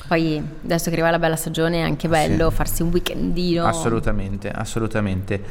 Poi 0.07 0.43
adesso 0.63 0.85
che 0.85 0.91
arriva 0.91 1.09
la 1.09 1.19
bella 1.19 1.35
stagione 1.35 1.77
è 1.77 1.81
anche 1.81 2.07
bello 2.07 2.49
Sì. 2.49 2.55
farsi 2.55 2.81
un 2.83 2.89
weekendino. 2.89 3.65
Assolutamente, 3.65 4.49
assolutamente. 4.51 5.41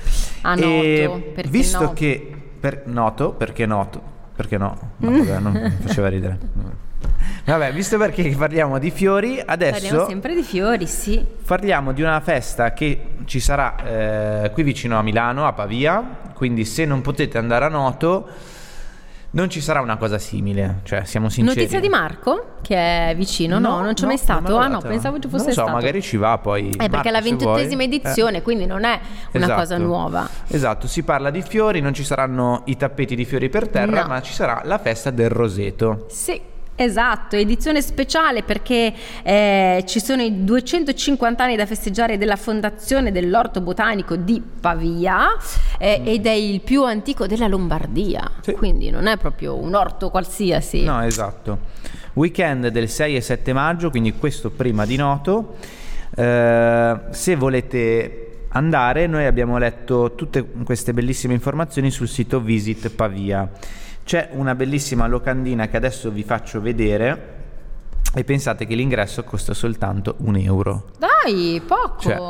A 0.42 0.54
E 0.56 1.06
Noto, 1.06 1.20
perché 1.34 1.50
visto 1.50 1.80
no? 1.82 1.92
che 1.94 2.36
per 2.60 2.82
noto, 2.86 3.30
perché 3.32 3.66
noto? 3.66 4.00
Perché 4.36 4.56
no? 4.58 4.76
No, 4.98 5.10
vabbè, 5.10 5.38
non 5.40 5.52
mi 5.52 5.70
faceva 5.84 6.08
ridere. 6.08 6.38
Vabbè, 7.44 7.72
visto 7.72 7.98
perché 7.98 8.34
parliamo 8.36 8.78
di 8.78 8.90
fiori, 8.90 9.42
Parliamo 9.44 9.52
adesso 9.52 10.06
sempre 10.06 10.34
di 10.34 10.42
fiori, 10.42 10.86
sì. 10.86 11.24
parliamo 11.44 11.92
di 11.92 12.02
una 12.02 12.20
festa 12.20 12.72
che 12.72 13.14
ci 13.24 13.40
sarà 13.40 14.44
eh, 14.44 14.50
qui 14.52 14.62
vicino 14.62 14.98
a 14.98 15.02
Milano, 15.02 15.46
a 15.46 15.52
Pavia, 15.52 16.02
quindi 16.34 16.64
se 16.64 16.84
non 16.84 17.00
potete 17.00 17.38
andare 17.38 17.64
a 17.64 17.68
Noto, 17.68 18.28
Non 19.34 19.48
ci 19.48 19.62
sarà 19.62 19.80
una 19.80 19.96
cosa 19.96 20.18
simile, 20.18 20.80
cioè 20.82 21.04
siamo 21.06 21.30
sinceri. 21.30 21.56
Notizia 21.60 21.80
di 21.80 21.88
Marco, 21.88 22.56
che 22.60 22.76
è 23.08 23.14
vicino, 23.16 23.58
no? 23.58 23.80
non 23.80 23.94
c'è 23.94 24.04
mai 24.04 24.18
stato? 24.18 24.58
Ah 24.58 24.66
no, 24.66 24.80
pensavo 24.82 25.18
ci 25.18 25.26
fosse 25.26 25.44
non 25.44 25.54
so, 25.54 25.60
stato. 25.62 25.70
magari 25.70 26.02
ci 26.02 26.18
va 26.18 26.36
poi. 26.36 26.68
Eh, 26.68 26.90
perché 26.90 27.08
è 27.08 27.10
la 27.10 27.22
ventutesima 27.22 27.82
edizione, 27.82 28.36
eh. 28.36 28.42
quindi 28.42 28.66
non 28.66 28.84
è 28.84 29.00
una 29.32 29.44
esatto. 29.44 29.60
cosa 29.60 29.78
nuova. 29.78 30.28
Esatto, 30.48 30.86
si 30.86 31.02
parla 31.02 31.30
di 31.30 31.40
fiori, 31.40 31.80
non 31.80 31.94
ci 31.94 32.04
saranno 32.04 32.60
i 32.66 32.76
tappeti 32.76 33.14
di 33.16 33.24
fiori 33.24 33.48
per 33.48 33.68
terra, 33.68 34.02
No. 34.02 34.08
ma 34.08 34.20
ci 34.20 34.34
sarà 34.34 34.60
la 34.64 34.76
festa 34.76 35.08
del 35.10 35.30
roseto. 35.30 36.04
Sì. 36.10 36.38
Esatto, 36.82 37.36
edizione 37.36 37.80
speciale 37.80 38.42
perché 38.42 38.92
eh, 39.22 39.84
ci 39.86 40.00
sono 40.00 40.20
i 40.22 40.44
250 40.44 41.44
anni 41.44 41.54
da 41.56 41.64
festeggiare 41.64 42.18
della 42.18 42.34
fondazione 42.36 43.12
dell'Orto 43.12 43.60
Botanico 43.60 44.16
di 44.16 44.42
Pavia 44.60 45.28
eh, 45.78 46.00
ed 46.04 46.26
è 46.26 46.32
il 46.32 46.60
più 46.60 46.82
antico 46.84 47.26
della 47.26 47.46
Lombardia, 47.46 48.30
Sì. 48.40 48.52
quindi 48.52 48.90
non 48.90 49.06
è 49.06 49.16
proprio 49.16 49.56
un 49.56 49.74
orto 49.74 50.10
qualsiasi. 50.10 50.82
No, 50.82 51.00
esatto. 51.02 51.58
Weekend 52.14 52.68
del 52.68 52.88
6 52.88 53.16
e 53.16 53.20
7 53.20 53.52
maggio, 53.52 53.88
quindi 53.90 54.14
questo 54.14 54.50
prima 54.50 54.84
di 54.84 54.96
noto. 54.96 55.56
Eh, 56.14 56.96
se 57.10 57.36
volete 57.36 58.46
andare, 58.48 59.06
noi 59.06 59.24
abbiamo 59.26 59.56
letto 59.56 60.14
tutte 60.14 60.44
queste 60.64 60.92
bellissime 60.92 61.32
informazioni 61.34 61.90
sul 61.90 62.08
sito 62.08 62.40
Visit 62.40 62.90
Pavia. 62.90 63.48
C'è 64.12 64.28
una 64.32 64.54
bellissima 64.54 65.06
locandina 65.06 65.68
che 65.68 65.78
adesso 65.78 66.10
vi 66.10 66.22
faccio 66.22 66.60
vedere 66.60 67.28
e 68.14 68.24
pensate 68.24 68.66
che 68.66 68.74
l'ingresso 68.74 69.24
costa 69.24 69.54
soltanto 69.54 70.16
un 70.18 70.36
euro. 70.36 70.90
Dai, 70.98 71.62
poco. 71.66 71.98
Cioè, 71.98 72.20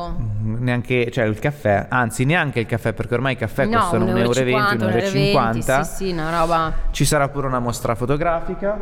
neanche 0.43 1.11
cioè 1.11 1.25
il 1.25 1.41
caffè, 1.41 1.89
anzi 1.89 2.25
neanche 2.25 2.61
il 2.61 2.67
caffè 2.67 2.93
perché 2.93 3.15
ormai 3.15 3.33
i 3.33 3.37
caffè 3.37 3.65
no, 3.65 3.81
costano 3.81 4.05
1,20 4.05 4.17
euro, 4.17 4.31
1,50 4.31 5.71
euro. 5.71 5.83
Sì, 5.83 5.95
sì, 5.97 6.13
una 6.13 6.39
roba. 6.39 6.73
Ci 6.93 7.05
sarà 7.05 7.29
pure 7.29 7.49
una 7.49 7.59
mostra 7.59 7.97
fotografica. 7.97 8.79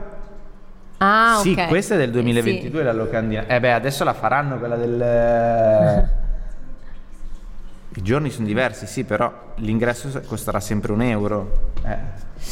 Ah, 0.99 1.39
sì, 1.41 1.53
ok. 1.57 1.69
questa 1.69 1.95
è 1.95 1.97
del 1.97 2.09
Sì. 2.09 2.13
2022 2.13 2.83
la 2.83 2.93
locandina. 2.93 3.47
Eh 3.47 3.61
beh, 3.61 3.73
adesso 3.73 4.05
la 4.05 4.13
faranno 4.13 4.59
quella 4.59 4.77
del... 4.77 6.09
I 7.97 8.03
giorni 8.03 8.31
sono 8.31 8.47
diversi, 8.47 8.87
sì, 8.87 9.05
però 9.05 9.53
l'ingresso 9.57 10.21
costerà 10.27 10.61
sempre 10.61 10.93
un 10.93 11.03
euro. 11.03 11.73
Eh, 11.85 11.97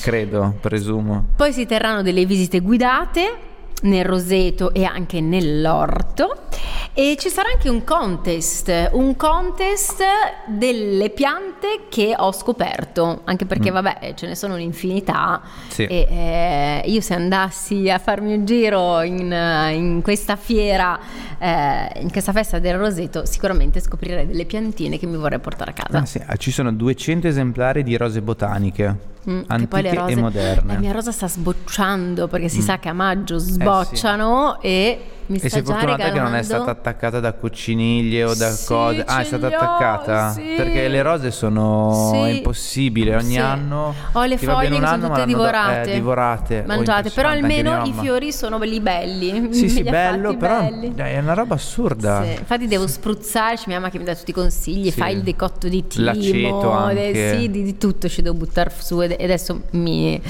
credo, 0.03 0.57
presumo. 0.61 1.29
Poi 1.37 1.53
si 1.53 1.65
terranno 1.65 2.03
delle 2.03 2.27
visite 2.27 2.59
guidate 2.59 3.47
nel 3.83 4.05
Roseto 4.05 4.73
e 4.73 4.85
anche 4.85 5.21
nell'orto 5.21 6.47
e 6.93 7.17
ci 7.19 7.29
sarà 7.29 7.51
anche 7.53 7.69
un 7.69 7.85
contest, 7.85 8.91
un 8.93 9.15
contest 9.15 10.03
delle 10.47 11.11
piante 11.11 11.83
che 11.89 12.15
ho 12.17 12.33
scoperto, 12.33 13.21
anche 13.25 13.47
perché 13.47 13.71
vabbè 13.71 14.15
ce 14.17 14.27
ne 14.27 14.35
sono 14.35 14.55
un'infinità 14.55 15.17
Mm. 15.19 15.69
Sì. 15.69 15.85
e 15.85 16.07
eh, 16.11 16.83
io 16.91 17.01
se 17.01 17.15
andassi 17.15 17.89
a 17.91 17.99
farmi 17.99 18.35
un 18.35 18.45
giro 18.45 19.03
in, 19.03 19.31
in 19.73 20.01
questa 20.03 20.37
fiera, 20.37 20.99
eh, 21.39 22.01
in 22.01 22.11
questa 22.11 22.33
festa 22.33 22.59
del 22.59 22.77
Roseto, 22.79 23.25
sicuramente 23.27 23.81
scoprirei 23.81 24.27
delle 24.27 24.45
piantine 24.45 24.99
che 24.99 25.07
mi 25.07 25.17
vorrei 25.17 25.39
portare 25.39 25.71
a 25.71 25.75
casa. 25.75 25.99
Ah, 25.99 26.07
sì, 26.07 26.21
ah, 26.25 26.37
ci 26.37 26.51
sono 26.51 26.73
200 26.73 27.29
esemplari 27.29 27.83
di 27.83 27.97
rose 27.97 28.23
botaniche, 28.23 28.97
Mm, 29.29 29.41
che 29.41 29.45
antiche 29.49 29.69
poi 29.69 29.83
le 29.83 29.95
rose, 29.95 30.13
e 30.13 30.17
moderne. 30.17 30.73
La 30.73 30.79
mia 30.79 30.93
rosa 30.93 31.13
sta 31.13 31.29
sbocciando 31.29 32.29
perché 32.29 32.49
si 32.49 32.63
sa 32.63 32.79
che 32.79 32.89
a 32.89 32.93
maggio 32.95 33.39
sbocciano 33.39 34.61
e 34.61 35.01
mi 35.29 35.39
E 35.39 35.49
sei 35.49 35.63
fortunata 35.63 36.11
che 36.11 36.19
non 36.21 36.35
è 36.35 36.43
stata 36.43 36.71
attaccata 36.71 37.21
da 37.21 37.33
cocciniglie 37.35 38.25
o 38.25 38.35
da 38.35 38.51
Sì, 38.51 38.67
cose. 38.67 39.05
Ah, 39.07 39.21
è 39.21 39.25
stata 39.25 39.47
attaccata? 39.49 40.31
sì. 40.33 40.55
Perché 40.57 40.89
le 40.89 41.03
rose 41.03 41.31
sono 41.31 42.11
Sì. 42.13 42.19
è 42.19 42.29
impossibile 42.31 43.15
ogni 43.17 43.33
Sì. 43.33 43.39
anno. 43.39 43.95
Ho 44.13 44.25
le 44.25 44.39
foglie 44.39 44.69
che 44.69 44.75
sono 44.75 44.87
anno, 44.87 45.09
ma 45.09 45.15
tutte 45.15 45.27
divorate. 45.27 45.91
eh, 45.91 45.95
divorate. 45.95 46.65
Mangiate, 46.67 47.11
però 47.11 47.29
anche 47.29 47.41
almeno 47.41 47.85
i 47.85 47.93
fiori 47.93 48.33
sono 48.33 48.59
belli 48.59 48.81
belli. 48.81 49.53
Sì, 49.55 49.69
sì, 49.71 49.83
bello, 49.83 50.37
però 50.37 50.61
belli. 50.61 50.95
è 50.97 51.19
una 51.19 51.35
roba 51.35 51.55
assurda. 51.55 52.25
Infatti 52.25 52.67
devo 52.67 52.87
spruzzarci, 52.87 53.65
mia 53.67 53.79
mamma 53.79 53.91
che 53.91 53.99
mi 53.99 54.05
dà 54.05 54.15
tutti 54.15 54.31
i 54.31 54.35
consigli, 54.35 54.91
fai 54.91 55.15
il 55.15 55.23
decotto 55.23 55.69
di 55.69 55.87
timo, 55.87 56.05
L'aceto 56.07 56.71
anche. 56.71 57.11
eh, 57.33 57.39
sì, 57.39 57.51
di, 57.51 57.63
di 57.63 57.77
tutto 57.79 58.09
ci 58.09 58.23
devo 58.23 58.35
buttare 58.37 58.73
su 58.79 59.01
e 59.03 59.17
adesso 59.21 59.63
mi, 59.73 60.21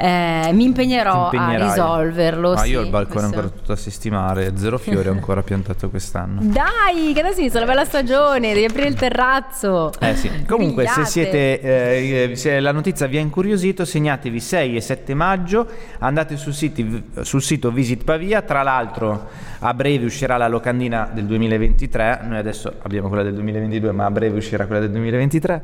eh, 0.00 0.50
mi 0.52 0.64
impegnerò 0.64 1.30
a 1.30 1.56
risolverlo. 1.56 2.54
Ma 2.54 2.64
io 2.64 2.78
ho 2.78 2.80
sì, 2.82 2.86
il 2.86 2.92
balcone 2.92 3.20
questo- 3.20 3.36
ancora 3.36 3.48
tutto 3.48 3.72
a 3.72 3.76
sistemare, 3.76 4.52
zero 4.56 4.78
fiori 4.78 5.08
ancora 5.08 5.42
piantato 5.42 5.90
quest'anno. 5.90 6.40
Dai, 6.42 7.12
che 7.12 7.20
adesso 7.20 7.40
inizia 7.40 7.58
la 7.58 7.66
bella 7.66 7.84
stagione, 7.84 8.54
devi 8.54 8.64
aprire 8.64 8.86
il 8.86 8.94
terrazzo. 8.94 9.92
Eh 9.98 10.14
sì, 10.14 10.30
comunque 10.46 10.86
se 10.86 11.04
siete 11.04 11.60
eh, 11.60 12.36
se 12.36 12.60
la 12.60 12.70
notizia 12.70 13.06
vi 13.08 13.16
ha 13.16 13.20
incuriosito, 13.20 13.84
segnatevi 13.84 14.38
6 14.38 14.76
e 14.76 14.80
7 14.80 15.14
maggio, 15.14 15.66
andate 15.98 16.36
sul, 16.36 16.54
siti- 16.54 17.10
sul 17.22 17.42
sito 17.42 17.72
Visit 17.72 18.04
Pavia, 18.04 18.42
tra 18.42 18.62
l'altro 18.62 19.28
a 19.60 19.74
breve 19.74 20.04
uscirà 20.04 20.36
la 20.36 20.46
locandina 20.46 21.10
del 21.12 21.24
2023, 21.24 22.20
noi 22.22 22.38
adesso 22.38 22.72
abbiamo 22.82 23.08
quella 23.08 23.24
del 23.24 23.34
2022, 23.34 23.90
ma 23.90 24.04
a 24.04 24.10
breve 24.12 24.38
uscirà 24.38 24.66
quella 24.66 24.80
del 24.82 24.90
2023 24.90 25.62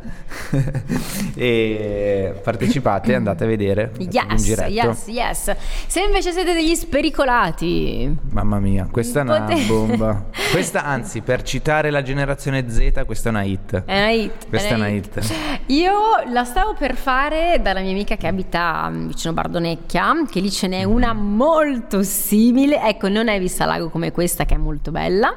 e 1.37 2.35
partecipate, 2.43 3.15
andate 3.15 3.45
a 3.45 3.47
vedere, 3.47 3.93
un 3.99 4.09
Yes, 4.31 4.43
giretto. 4.43 4.71
yes, 4.71 5.05
yes. 5.07 5.57
Se 5.87 6.01
invece 6.01 6.33
siete 6.33 6.53
degli 6.53 6.75
spericolati, 6.75 8.15
Mamma 8.31 8.59
mia, 8.59 8.89
questa 8.91 9.21
è 9.21 9.23
una 9.23 9.47
bomba. 9.67 10.25
Questa, 10.55 10.85
anzi, 10.85 11.21
per 11.21 11.43
citare 11.43 11.91
la 11.91 12.03
generazione 12.03 12.69
Z, 12.69 13.05
questa 13.07 13.29
è 13.29 13.33
una 13.33 13.43
hit. 13.43 13.85
è 13.85 13.93
una 13.93 14.11
hit. 14.11 14.49
Questa 14.49 14.69
è 14.69 14.75
una 14.75 14.89
hit. 14.89 15.35
Io 15.67 15.93
la 16.33 16.45
stavo 16.45 16.75
per 16.75 16.95
fare 16.95 17.61
dalla 17.61 17.81
mia 17.81 17.91
amica 17.91 18.17
che 18.17 18.27
abita 18.29 18.89
mm, 18.89 19.07
vicino 19.09 19.33
Bardonecchia, 19.33 20.25
che 20.31 20.41
lì 20.41 20.51
ce 20.51 20.69
n'è 20.69 20.85
una 20.85 21.13
molto 21.13 22.03
simile. 22.03 22.81
Ecco, 22.83 23.09
non 23.09 23.29
hai 23.29 23.39
vista 23.41 23.65
lago 23.65 23.89
come 23.89 24.13
questa, 24.13 24.45
che 24.45 24.55
è 24.55 24.59
molto 24.59 24.91
bella. 24.91 25.37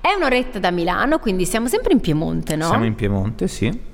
È 0.00 0.12
un'oretta 0.16 0.58
da 0.58 0.70
Milano, 0.70 1.18
quindi 1.18 1.44
siamo 1.44 1.66
sempre 1.66 1.92
in 1.92 2.00
Piemonte, 2.00 2.56
no? 2.56 2.66
Siamo 2.66 2.84
in 2.84 2.94
Piemonte, 2.94 3.48
sì. 3.48 3.90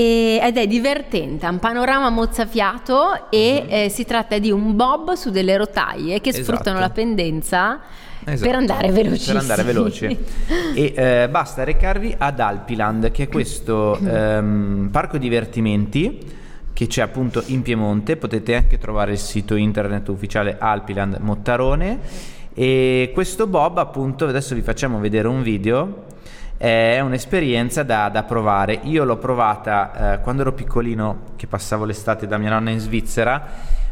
Ed 0.00 0.56
è 0.56 0.66
divertente, 0.68 1.44
ha 1.46 1.50
un 1.50 1.58
panorama 1.58 2.08
mozzafiato 2.08 3.30
e 3.30 3.64
eh, 3.68 3.88
si 3.88 4.04
tratta 4.04 4.38
di 4.38 4.50
un 4.52 4.76
bob 4.76 5.14
su 5.14 5.30
delle 5.30 5.56
rotaie 5.56 6.20
che 6.20 6.30
Mhm. 6.30 6.36
Esatto. 6.38 6.42
sfruttano 6.44 6.78
la 6.78 6.90
pendenza 6.90 7.80
Esatto. 8.24 8.48
per 8.48 8.54
andare 8.58 8.90
velocissimi. 8.92 9.32
Per 9.32 9.40
andare 9.40 9.62
veloce. 9.64 10.18
e 10.74 10.92
eh, 10.94 11.28
basta 11.28 11.64
recarvi 11.64 12.14
ad 12.16 12.38
Alpiland, 12.38 13.10
che 13.10 13.24
è 13.24 13.28
questo 13.28 13.98
ehm, 13.98 14.88
parco 14.92 15.18
divertimenti 15.18 16.36
che 16.72 16.86
c'è 16.86 17.02
appunto 17.02 17.42
in 17.46 17.62
Piemonte. 17.62 18.16
Potete 18.16 18.54
anche 18.54 18.78
trovare 18.78 19.10
il 19.12 19.18
sito 19.18 19.56
internet 19.56 20.06
ufficiale 20.10 20.56
Alpiland 20.60 21.16
Mottarone. 21.20 21.98
E 22.54 23.10
questo 23.12 23.48
Bob, 23.48 23.78
appunto, 23.78 24.26
adesso 24.26 24.54
vi 24.54 24.62
facciamo 24.62 25.00
vedere 25.00 25.26
un 25.26 25.42
video. 25.42 26.04
È 26.58 26.98
un'esperienza 26.98 27.84
da, 27.84 28.08
da 28.08 28.24
provare. 28.24 28.80
Io 28.82 29.04
l'ho 29.04 29.16
provata 29.16 30.14
eh, 30.14 30.20
quando 30.22 30.42
ero 30.42 30.52
piccolino, 30.52 31.20
che 31.36 31.46
passavo 31.46 31.84
l'estate 31.84 32.26
da 32.26 32.36
mia 32.36 32.50
nonna 32.50 32.70
in 32.70 32.80
Svizzera. 32.80 33.46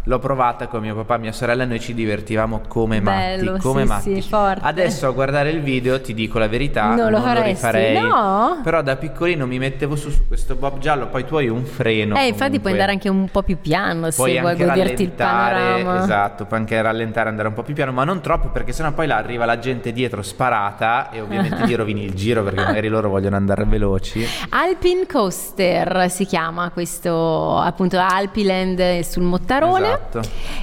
L'ho 0.09 0.21
provata 0.21 0.69
con 0.69 0.83
mio 0.83 0.95
papà 0.95 1.17
e 1.17 1.19
mia 1.19 1.33
sorella 1.33 1.65
e 1.65 1.67
noi 1.67 1.81
ci 1.81 1.93
divertivamo 1.93 2.61
come 2.69 3.01
Bello, 3.01 3.53
matti. 3.53 3.63
Come 3.63 3.83
sì, 3.83 3.89
matti. 3.89 4.23
sì. 4.23 4.35
Adesso 4.61 5.09
a 5.09 5.11
guardare 5.11 5.51
il 5.51 5.61
video 5.63 6.01
ti 6.01 6.15
dico 6.15 6.39
la 6.39 6.47
verità, 6.47 6.95
Non 6.95 7.11
lo 7.11 7.21
faresti? 7.21 7.49
rifarei. 7.49 7.99
No? 8.01 8.61
Però 8.63 8.83
da 8.83 8.95
piccolino 8.95 9.49
mi 9.49 9.59
mettevo 9.59 9.97
su, 9.97 10.11
su 10.11 10.29
questo 10.29 10.55
bob 10.55 10.79
giallo, 10.79 11.09
poi 11.09 11.25
tu 11.25 11.35
hai 11.35 11.49
un 11.49 11.65
freno. 11.65 12.15
Eh, 12.17 12.29
infatti 12.29 12.61
puoi 12.61 12.63
comunque. 12.63 12.71
andare 12.71 12.93
anche 12.93 13.09
un 13.09 13.29
po' 13.29 13.43
più 13.43 13.59
piano 13.61 14.09
Puoi 14.15 14.35
se 14.35 14.41
vuoi 14.41 14.53
anche 14.53 14.65
goderti 14.65 15.03
il 15.03 15.13
rallentare, 15.17 15.83
panorama. 15.83 16.03
Esatto, 16.05 16.45
puoi 16.45 16.61
anche 16.61 16.81
rallentare, 16.83 17.29
andare 17.29 17.49
un 17.49 17.55
po' 17.55 17.63
più 17.65 17.75
piano, 17.75 17.91
ma 17.91 18.05
non 18.05 18.21
troppo 18.21 18.51
perché 18.51 18.71
sennò 18.71 18.93
poi 18.93 19.09
là 19.09 19.17
arriva 19.17 19.45
la 19.45 19.59
gente 19.59 19.91
dietro 19.93 20.23
sparata 20.23 21.11
e 21.11 21.21
ovviamente 21.21 21.67
gli 21.67 21.75
rovini 21.77 22.05
il 22.05 22.15
giro 22.15 22.45
perché 22.45 22.63
magari 22.63 22.87
loro 22.87 23.09
vogliono 23.09 23.35
andare 23.35 23.65
veloci. 23.65 24.25
Alpine 24.51 25.05
Coaster 25.07 26.09
si 26.11 26.25
chiama 26.27 26.71
questo 26.71 27.59
appunto 27.59 27.99
Alpiland 27.99 29.01
sul 29.01 29.25
Mottarone. 29.25 29.87
Esatto. 29.87 29.96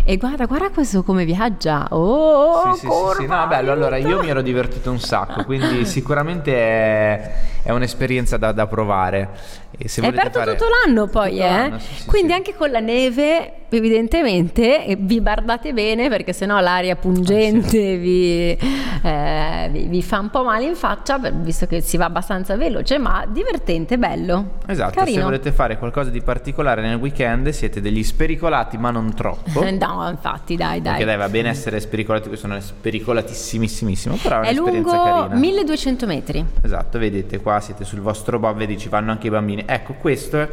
E 0.04 0.17
guarda, 0.17 0.46
guarda 0.46 0.69
questo 0.69 1.04
come 1.04 1.26
viaggia. 1.26 1.88
Oh, 1.91 2.74
Sì, 2.74 2.80
sì, 2.80 2.88
sì, 2.88 3.15
sì. 3.22 3.26
No, 3.28 3.48
bello. 3.48 3.72
Allora, 3.72 3.98
io 3.98 4.19
mi 4.22 4.30
ero 4.30 4.41
divertito 4.41 4.91
un 4.91 5.00
sacco, 5.00 5.43
quindi 5.43 5.86
sicuramente 5.88 6.54
è, 6.56 7.32
è 7.63 7.72
un'esperienza 7.72 8.38
da, 8.38 8.52
da 8.52 8.67
provare. 8.67 9.30
E 9.78 9.88
se 9.88 10.02
È 10.02 10.08
aperto 10.08 10.39
fare- 10.39 10.56
tutto 10.56 10.65
l'anno 10.86 11.08
poi, 11.08 11.32
Tutto 11.32 11.43
eh? 11.43 11.48
l'anno, 11.50 11.80
sì, 11.80 11.93
sì, 11.96 12.06
Quindi 12.06 12.34
anche 12.34 12.56
con 12.56 12.69
la 12.69 12.80
neve, 12.80 13.54
evidentemente, 13.78 14.96
vi 15.00 15.22
bardate 15.22 15.74
bene 15.74 16.10
perché 16.10 16.34
sennò 16.34 16.60
l'aria 16.60 16.96
pungente 16.96 17.98
vi, 17.98 18.58
eh, 19.04 19.70
vi, 19.72 19.86
vi 19.88 20.02
fa 20.02 20.20
un 20.20 20.30
po' 20.30 20.44
male 20.44 20.66
in 20.66 20.76
faccia, 20.76 21.18
visto 21.18 21.66
che 21.68 21.82
si 21.82 21.98
va 21.98 22.06
abbastanza 22.06 22.56
veloce, 22.56 22.98
ma 22.98 23.26
divertente, 23.28 23.98
bello. 23.98 24.58
Esatto, 24.66 25.00
Carino. 25.00 25.18
se 25.18 25.24
volete 25.24 25.52
fare 25.52 25.78
qualcosa 25.78 26.10
di 26.10 26.22
particolare 26.22 26.82
nel 26.82 26.96
weekend 26.98 27.50
siete 27.50 27.82
degli 27.82 28.04
spericolati, 28.04 28.78
ma 28.78 28.92
non 28.92 29.14
troppo. 29.14 29.62
No, 29.84 30.08
infatti, 30.10 30.56
dai, 30.56 30.82
dai. 30.82 30.92
Perché 30.94 31.06
dai, 31.06 31.18
va 31.18 31.28
bene 31.28 31.50
essere 31.50 31.80
spericolati, 31.80 32.28
questo 32.30 32.48
non 32.48 32.58
è 32.58 32.62
spericolatissimissimo, 32.62 34.16
però 34.22 34.42
è 34.42 34.48
È 34.48 34.50
un'esperienza 34.52 34.96
lungo 34.96 35.04
carina. 35.04 35.36
1200 35.36 36.06
metri. 36.06 36.46
Esatto, 36.62 37.00
vedete 37.00 37.40
qua 37.40 37.60
siete 37.60 37.84
sul 37.84 38.00
vostro 38.00 38.40
bob, 38.40 38.58
vedi 38.58 38.78
ci 38.78 38.90
vanno 38.90 39.12
anche 39.12 39.28
i 39.28 39.30
bambini. 39.30 39.64
Ecco, 39.66 39.94
questo 39.94 40.40
è- 40.40 40.50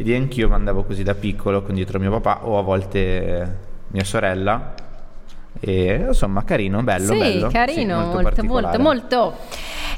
Ed 0.00 0.08
anch'io 0.08 0.48
mandavo 0.48 0.82
così 0.84 1.02
da 1.02 1.14
piccolo 1.14 1.60
con 1.60 1.74
dietro 1.74 1.98
mio 1.98 2.10
papà 2.10 2.46
o 2.46 2.56
a 2.56 2.62
volte 2.62 3.56
mia 3.88 4.02
sorella. 4.02 4.72
E 5.58 6.04
insomma, 6.08 6.44
carino, 6.44 6.82
bello, 6.82 7.12
sì, 7.12 7.18
bello. 7.18 7.48
carino, 7.48 7.80
Sì, 7.80 7.86
molto, 7.88 8.12
molto, 8.12 8.22
particolare. 8.22 8.78
molto. 8.78 9.36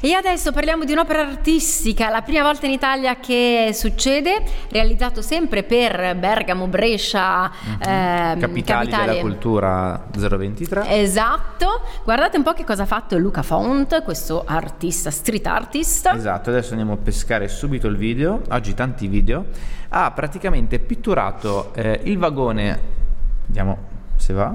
E 0.01 0.11
adesso 0.13 0.51
parliamo 0.51 0.83
di 0.83 0.91
un'opera 0.91 1.21
artistica, 1.21 2.09
la 2.09 2.21
prima 2.21 2.41
volta 2.43 2.65
in 2.65 2.73
Italia 2.73 3.15
che 3.17 3.69
succede, 3.73 4.43
realizzato 4.69 5.21
sempre 5.21 5.63
per 5.63 6.17
Bergamo, 6.17 6.67
Brescia, 6.67 7.49
ehm, 7.79 8.33
Mhm. 8.33 8.39
Capitali 8.39 8.89
della 8.89 9.15
cultura 9.21 10.03
023. 10.11 10.99
Esatto, 10.99 11.81
guardate 12.03 12.35
un 12.35 12.43
po' 12.43 12.51
che 12.51 12.65
cosa 12.65 12.83
ha 12.83 12.87
fatto 12.87 13.17
Luca 13.17 13.43
Font, 13.43 14.03
questo 14.03 14.43
artista, 14.45 15.09
street 15.11 15.47
artist. 15.47 16.07
Esatto, 16.13 16.49
adesso 16.49 16.71
andiamo 16.71 16.93
a 16.93 16.97
pescare 16.97 17.47
subito 17.47 17.87
il 17.87 17.95
video, 17.95 18.41
oggi 18.49 18.73
tanti 18.73 19.07
video, 19.07 19.45
ha 19.89 20.11
praticamente 20.11 20.79
pitturato 20.79 21.71
eh, 21.75 22.01
il 22.03 22.17
vagone, 22.17 22.79
vediamo 23.45 23.77
se 24.17 24.33
va, 24.33 24.53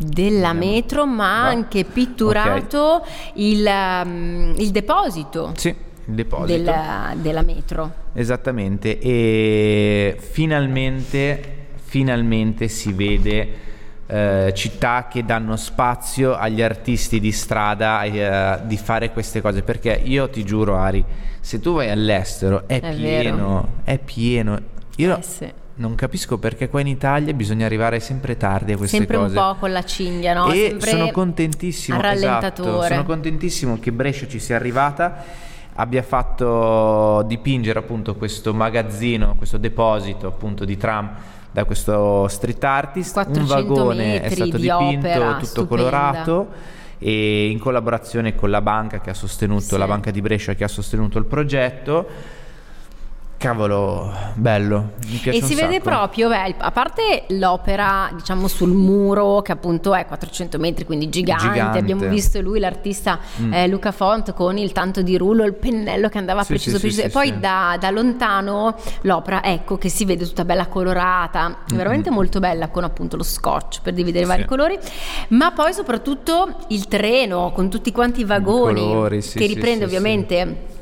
Della 0.00 0.52
metro, 0.52 1.06
ma 1.06 1.42
Va. 1.42 1.48
anche 1.48 1.84
pitturato 1.84 3.04
il, 3.34 3.66
um, 3.66 4.54
il 4.56 4.70
deposito 4.70 5.52
sì, 5.56 5.74
deposito, 6.04 6.56
della, 6.56 7.12
della 7.16 7.42
metro. 7.42 7.92
esattamente, 8.12 9.00
e 9.00 10.16
finalmente, 10.20 11.66
finalmente 11.82 12.68
si 12.68 12.92
vede 12.92 13.48
eh, 14.06 14.52
città 14.54 15.08
che 15.10 15.24
danno 15.24 15.56
spazio 15.56 16.34
agli 16.36 16.62
artisti 16.62 17.18
di 17.18 17.32
strada 17.32 18.02
eh, 18.04 18.60
di 18.66 18.76
fare 18.76 19.10
queste 19.10 19.40
cose, 19.40 19.62
perché 19.62 20.00
io 20.02 20.30
ti 20.30 20.44
giuro 20.44 20.76
Ari, 20.76 21.04
se 21.40 21.58
tu 21.60 21.74
vai 21.74 21.90
all'estero 21.90 22.68
è, 22.68 22.80
È 22.80 22.94
pieno, 22.94 23.68
è 23.82 23.98
pieno, 23.98 24.60
io... 24.96 25.18
Eh 25.18 25.22
sì. 25.22 25.52
Non 25.78 25.94
capisco 25.94 26.38
perché 26.38 26.68
qua 26.68 26.80
in 26.80 26.88
Italia 26.88 27.32
bisogna 27.32 27.64
arrivare 27.64 28.00
sempre 28.00 28.36
tardi 28.36 28.72
a 28.72 28.76
queste 28.76 28.96
Sempre 28.96 29.16
cose. 29.16 29.38
un 29.38 29.44
po' 29.44 29.56
con 29.60 29.70
la 29.70 29.84
cinghia, 29.84 30.34
no? 30.34 30.50
E 30.50 30.68
Sempre 30.70 30.90
sono 30.90 31.10
contentissimo, 31.12 32.02
esatto, 32.02 32.82
sono 32.82 33.04
contentissimo 33.04 33.78
che 33.78 33.92
Brescia 33.92 34.26
ci 34.26 34.40
sia 34.40 34.56
arrivata, 34.56 35.22
abbia 35.74 36.02
fatto 36.02 37.22
dipingere 37.28 37.78
appunto 37.78 38.16
questo 38.16 38.52
magazzino, 38.52 39.34
questo 39.36 39.56
deposito 39.56 40.26
appunto 40.26 40.64
di 40.64 40.76
tram 40.76 41.10
da 41.52 41.62
questo 41.64 42.26
street 42.26 42.64
artist, 42.64 43.16
un 43.16 43.22
400 43.24 43.54
vagone 43.74 44.20
è 44.20 44.28
stato 44.30 44.56
di 44.56 44.62
dipinto 44.62 45.08
tutto 45.34 45.44
stupenda. 45.44 45.66
colorato 45.68 46.48
e 46.98 47.48
in 47.50 47.58
collaborazione 47.60 48.34
con 48.34 48.50
la 48.50 48.60
banca 48.60 49.00
che 49.00 49.10
ha 49.10 49.14
sostenuto, 49.14 49.60
Sì. 49.60 49.78
la 49.78 49.86
banca 49.86 50.10
di 50.10 50.20
Brescia 50.20 50.54
che 50.54 50.64
ha 50.64 50.68
sostenuto 50.68 51.18
il 51.18 51.24
progetto. 51.26 52.36
Cavolo, 53.38 54.12
bello, 54.34 54.94
mi 55.06 55.16
piace 55.18 55.38
E 55.38 55.42
si 55.42 55.54
vede 55.54 55.78
proprio, 55.80 56.28
beh, 56.28 56.56
a 56.58 56.72
parte 56.72 57.22
l'opera, 57.28 58.10
diciamo, 58.12 58.48
sul 58.48 58.70
muro, 58.72 59.42
che 59.42 59.52
appunto 59.52 59.94
è 59.94 60.06
400 60.06 60.58
metri, 60.58 60.84
quindi 60.84 61.08
gigante. 61.08 61.46
Gigante. 61.46 61.78
Abbiamo 61.78 62.08
visto 62.08 62.40
lui, 62.40 62.58
l'artista 62.58 63.20
Mm. 63.40 63.52
eh, 63.52 63.68
Luca 63.68 63.92
Font, 63.92 64.32
con 64.34 64.58
il 64.58 64.72
tanto 64.72 65.02
di 65.02 65.16
rullo, 65.16 65.44
il 65.44 65.54
pennello 65.54 66.08
che 66.08 66.18
andava 66.18 66.42
Sì, 66.42 66.48
preciso, 66.48 66.76
sì, 66.78 66.82
preciso. 66.82 67.00
sì, 67.02 67.06
e 67.06 67.10
poi. 67.10 67.38
Da, 67.38 67.76
da 67.78 67.90
lontano 67.90 68.74
l'opera, 69.02 69.44
ecco, 69.44 69.78
che 69.78 69.88
si 69.88 70.04
vede 70.04 70.24
tutta 70.26 70.44
bella 70.44 70.66
colorata, 70.66 71.58
veramente 71.72 72.10
molto 72.10 72.40
bella, 72.40 72.66
con 72.70 72.82
appunto 72.82 73.16
lo 73.16 73.22
scotch 73.22 73.82
per 73.82 73.92
dividere 73.94 74.24
i 74.24 74.28
vari 74.28 74.46
colori. 74.46 74.76
Ma 75.28 75.52
poi 75.52 75.72
soprattutto 75.72 76.56
il 76.70 76.88
treno, 76.88 77.52
con 77.54 77.70
tutti 77.70 77.92
quanti 77.92 78.22
i 78.22 78.24
vagoni, 78.24 78.80
colori, 78.80 79.22
sì, 79.22 79.38
che 79.38 79.46
riprende 79.46 79.84
ovviamente 79.84 80.76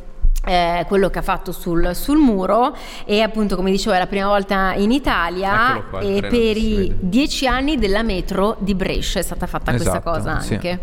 eh, 0.46 0.84
quello 0.86 1.10
che 1.10 1.18
ha 1.18 1.22
fatto 1.22 1.50
sul, 1.50 1.94
sul 1.94 2.18
muro 2.18 2.76
e 3.04 3.20
appunto 3.20 3.56
come 3.56 3.72
dicevo 3.72 3.96
è 3.96 3.98
la 3.98 4.06
prima 4.06 4.28
volta 4.28 4.74
in 4.74 4.92
Italia 4.92 5.82
qua, 5.90 6.00
e 6.00 6.20
per 6.20 6.56
i 6.56 6.94
dieci 7.00 7.46
anni 7.48 7.76
della 7.78 8.02
metro 8.02 8.56
di 8.60 8.74
Brescia 8.74 9.18
è 9.18 9.22
stata 9.22 9.46
fatta 9.46 9.72
questa 9.72 9.90
Esatto, 9.98 10.10
cosa 10.10 10.40
sì. 10.40 10.54
anche. 10.54 10.80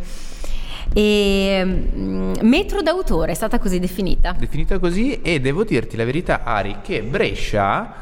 E 0.94 1.64
mm, 1.66 2.34
metro 2.42 2.82
d'autore 2.82 3.32
è 3.32 3.36
stata 3.36 3.58
così 3.58 3.80
definita. 3.80 4.36
definita 4.38 4.80
così 4.80 5.22
e 5.22 5.40
devo 5.40 5.64
dirti 5.64 5.96
la 5.96 6.06
verità 6.06 6.44
Ari 6.44 6.78
che 6.84 7.02
Brescia 7.02 7.94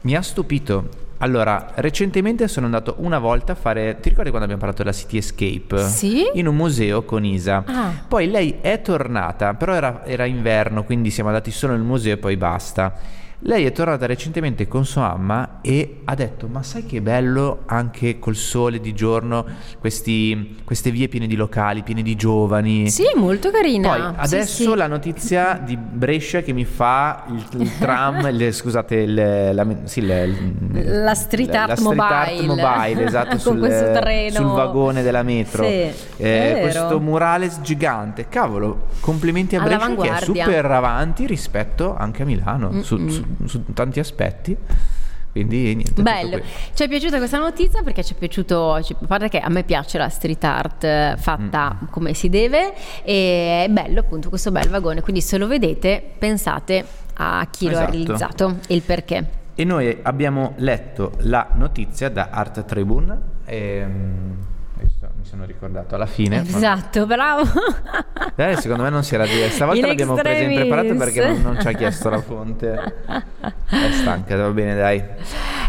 mi 0.00 0.16
ha 0.16 0.22
stupito 0.22 0.88
allora 1.22 1.70
recentemente 1.76 2.48
sono 2.48 2.66
andato 2.66 2.96
una 2.98 3.18
volta 3.20 3.52
a 3.52 3.54
fare 3.54 3.98
ti 4.00 4.08
ricordi 4.08 4.30
quando 4.30 4.44
abbiamo 4.52 4.60
parlato 4.60 4.82
della 4.82 4.94
City 4.94 5.18
Escape? 5.18 5.78
Sì. 5.88 6.24
in 6.34 6.48
un 6.48 6.56
museo 6.56 7.02
con 7.04 7.24
Isa 7.24 7.62
Ah. 7.64 7.92
poi 8.08 8.28
lei 8.28 8.56
è 8.60 8.82
tornata 8.82 9.54
però 9.54 9.72
era, 9.74 10.04
era 10.04 10.24
inverno 10.24 10.82
quindi 10.84 11.10
siamo 11.10 11.28
andati 11.28 11.50
solo 11.52 11.74
nel 11.74 11.82
museo 11.82 12.14
e 12.14 12.16
poi 12.18 12.36
basta 12.36 13.20
lei 13.44 13.64
è 13.66 13.72
tornata 13.72 14.06
recentemente 14.06 14.68
con 14.68 14.84
sua 14.84 15.08
mamma 15.16 15.58
e 15.62 16.02
ha 16.04 16.14
detto 16.14 16.46
ma 16.46 16.62
sai 16.62 16.86
che 16.86 17.00
bello 17.00 17.62
anche 17.66 18.20
col 18.20 18.36
sole 18.36 18.78
di 18.78 18.94
giorno 18.94 19.44
questi- 19.80 20.58
queste 20.64 20.92
vie 20.92 21.08
piene 21.08 21.26
di 21.26 21.34
locali 21.34 21.82
piene 21.82 22.02
di 22.02 22.14
giovani 22.14 22.88
Sì, 22.88 23.02
molto 23.16 23.50
carina. 23.50 23.88
poi 23.88 24.00
Sì, 24.00 24.34
adesso 24.36 24.70
sì. 24.70 24.76
la 24.76 24.86
notizia 24.86 25.60
di 25.64 25.76
Brescia 25.76 26.40
che 26.42 26.52
mi 26.52 26.64
fa 26.64 27.24
il, 27.30 27.60
il 27.60 27.78
tram, 27.78 28.24
il- 28.32 28.52
scusate, 28.54 28.94
il- 28.94 29.50
la, 29.54 29.66
sì, 29.84 29.98
il- 30.00 31.02
La 31.02 31.14
street 31.14 31.52
art 31.54 31.68
la 31.70 31.74
street 31.76 31.98
art 32.00 32.32
mobile. 32.40 32.46
mobile, 32.46 33.04
esatto, 33.04 33.28
Con 33.30 33.38
sul, 33.40 33.58
questo 33.58 33.92
treno. 33.92 34.34
sul 34.36 34.46
vagone 34.52 35.02
della 35.02 35.22
metro. 35.24 35.64
Sì, 35.64 35.90
Eh, 36.16 36.58
questo 36.60 37.00
murales 37.00 37.60
gigante, 37.62 38.28
cavolo, 38.28 38.86
complimenti 39.00 39.56
a 39.56 39.62
Brescia 39.62 39.94
che 39.96 40.08
è 40.10 40.20
super 40.20 40.64
avanti 40.66 41.26
rispetto 41.26 41.96
anche 41.96 42.22
a 42.22 42.24
Milano 42.26 42.82
su, 42.82 43.08
su- 43.08 43.24
su 43.46 43.64
tanti 43.72 44.00
aspetti. 44.00 44.56
Quindi 45.32 45.74
niente. 45.74 46.02
Bello, 46.02 46.40
ci 46.74 46.82
è 46.82 46.88
piaciuta 46.88 47.16
questa 47.16 47.38
notizia 47.38 47.82
perché 47.82 48.04
ci 48.04 48.12
è 48.12 48.16
piaciuto, 48.18 48.82
ci- 48.82 48.94
a 49.00 49.06
parte 49.06 49.30
che 49.30 49.38
a 49.38 49.48
me 49.48 49.62
piace 49.64 49.96
la 49.96 50.10
street 50.10 50.44
art 50.44 50.84
eh, 50.84 51.14
fatta 51.16 51.78
Mm. 51.82 51.86
come 51.88 52.12
si 52.12 52.28
deve 52.28 52.74
e 53.02 53.64
è 53.64 53.68
bello 53.70 54.00
appunto 54.00 54.28
questo 54.28 54.50
bel 54.50 54.68
vagone, 54.68 55.00
quindi 55.00 55.22
se 55.22 55.38
lo 55.38 55.46
vedete 55.46 56.02
pensate 56.18 56.84
a 57.14 57.46
chi 57.50 57.64
lo 57.70 57.78
ha 57.78 57.82
Esatto. 57.82 57.90
realizzato 57.92 58.56
e 58.68 58.74
il 58.74 58.82
perché. 58.82 59.26
E 59.54 59.64
noi 59.64 59.98
abbiamo 60.02 60.52
letto 60.56 61.12
la 61.20 61.48
notizia 61.54 62.10
da 62.10 62.28
Art 62.30 62.64
Tribune. 62.66 63.30
ehm, 63.46 64.31
mi 65.22 65.28
sono 65.28 65.44
ricordato 65.44 65.94
alla 65.94 66.06
fine. 66.06 66.38
ma- 66.38 66.56
Esatto, 66.56 67.06
bravo. 67.06 67.42
Eh, 68.34 68.56
secondo 68.56 68.82
me 68.82 68.90
non 68.90 69.04
si 69.04 69.14
era 69.14 69.24
di 69.24 69.30
stavolta 69.50 69.86
l'abbiamo 69.86 70.14
presa 70.14 70.42
in 70.42 70.54
preparato 70.54 70.94
perché 70.96 71.24
non, 71.24 71.42
non 71.42 71.60
ci 71.60 71.68
ha 71.68 71.72
chiesto 71.72 72.10
la 72.10 72.20
fonte. 72.20 72.94
È 73.70 73.90
stanca, 73.92 74.36
va 74.36 74.48
bene, 74.50 74.74
dai. 74.74 75.02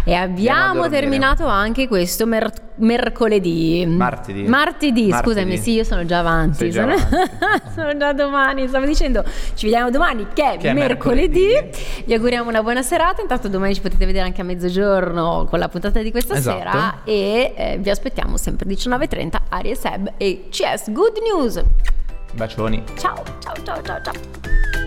E 0.06 0.13
abbiamo 0.13 0.89
terminato 0.89 1.46
anche 1.46 1.88
questo 1.88 2.26
mer- 2.26 2.52
mercoledì. 2.76 3.86
Martedì. 3.88 4.44
Martedì, 4.44 5.08
Martedì. 5.08 5.12
scusami, 5.34 5.58
sì, 5.58 5.72
io 5.74 5.84
sono 5.86 6.06
già 6.06 6.20
avanti. 6.20 6.70
Già 6.70 6.82
sono, 6.82 6.94
avanti. 6.94 7.70
sono 7.74 7.98
già 7.98 8.12
domani. 8.13 8.68
Stavo 8.68 8.86
dicendo, 8.86 9.24
ci 9.54 9.66
vediamo 9.68 9.89
domani 9.92 10.28
che 10.34 10.54
è, 10.54 10.58
Che 10.58 10.70
è 10.70 10.74
mercoledì. 10.74 11.39
mercoledì. 11.54 12.04
Vi 12.06 12.13
auguriamo 12.13 12.50
una 12.50 12.62
buona 12.62 12.82
serata. 12.82 13.22
Intanto 13.22 13.48
domani 13.48 13.74
ci 13.76 13.82
potete 13.82 14.06
vedere 14.06 14.26
anche 14.26 14.42
a 14.42 14.44
mezzogiorno 14.44 15.46
con 15.50 15.60
la 15.60 15.70
puntata 15.70 16.02
di 16.02 16.12
questa 16.12 16.36
Esatto. 16.36 16.58
sera. 16.58 16.98
E 17.06 17.54
eh, 17.56 17.78
vi 17.80 17.89
aspettiamo 17.89 18.36
sempre 18.36 18.68
19.30. 18.68 19.36
Ari 19.50 19.70
e 19.70 19.76
Seb 19.76 20.12
e 20.18 20.48
CS 20.50 20.92
Good 20.92 21.18
News. 21.34 21.63
Bacioni. 22.34 22.84
Ciao, 22.98 23.24
ciao, 23.39 23.54
ciao, 23.63 23.82
ciao, 23.82 24.02
ciao. 24.02 24.83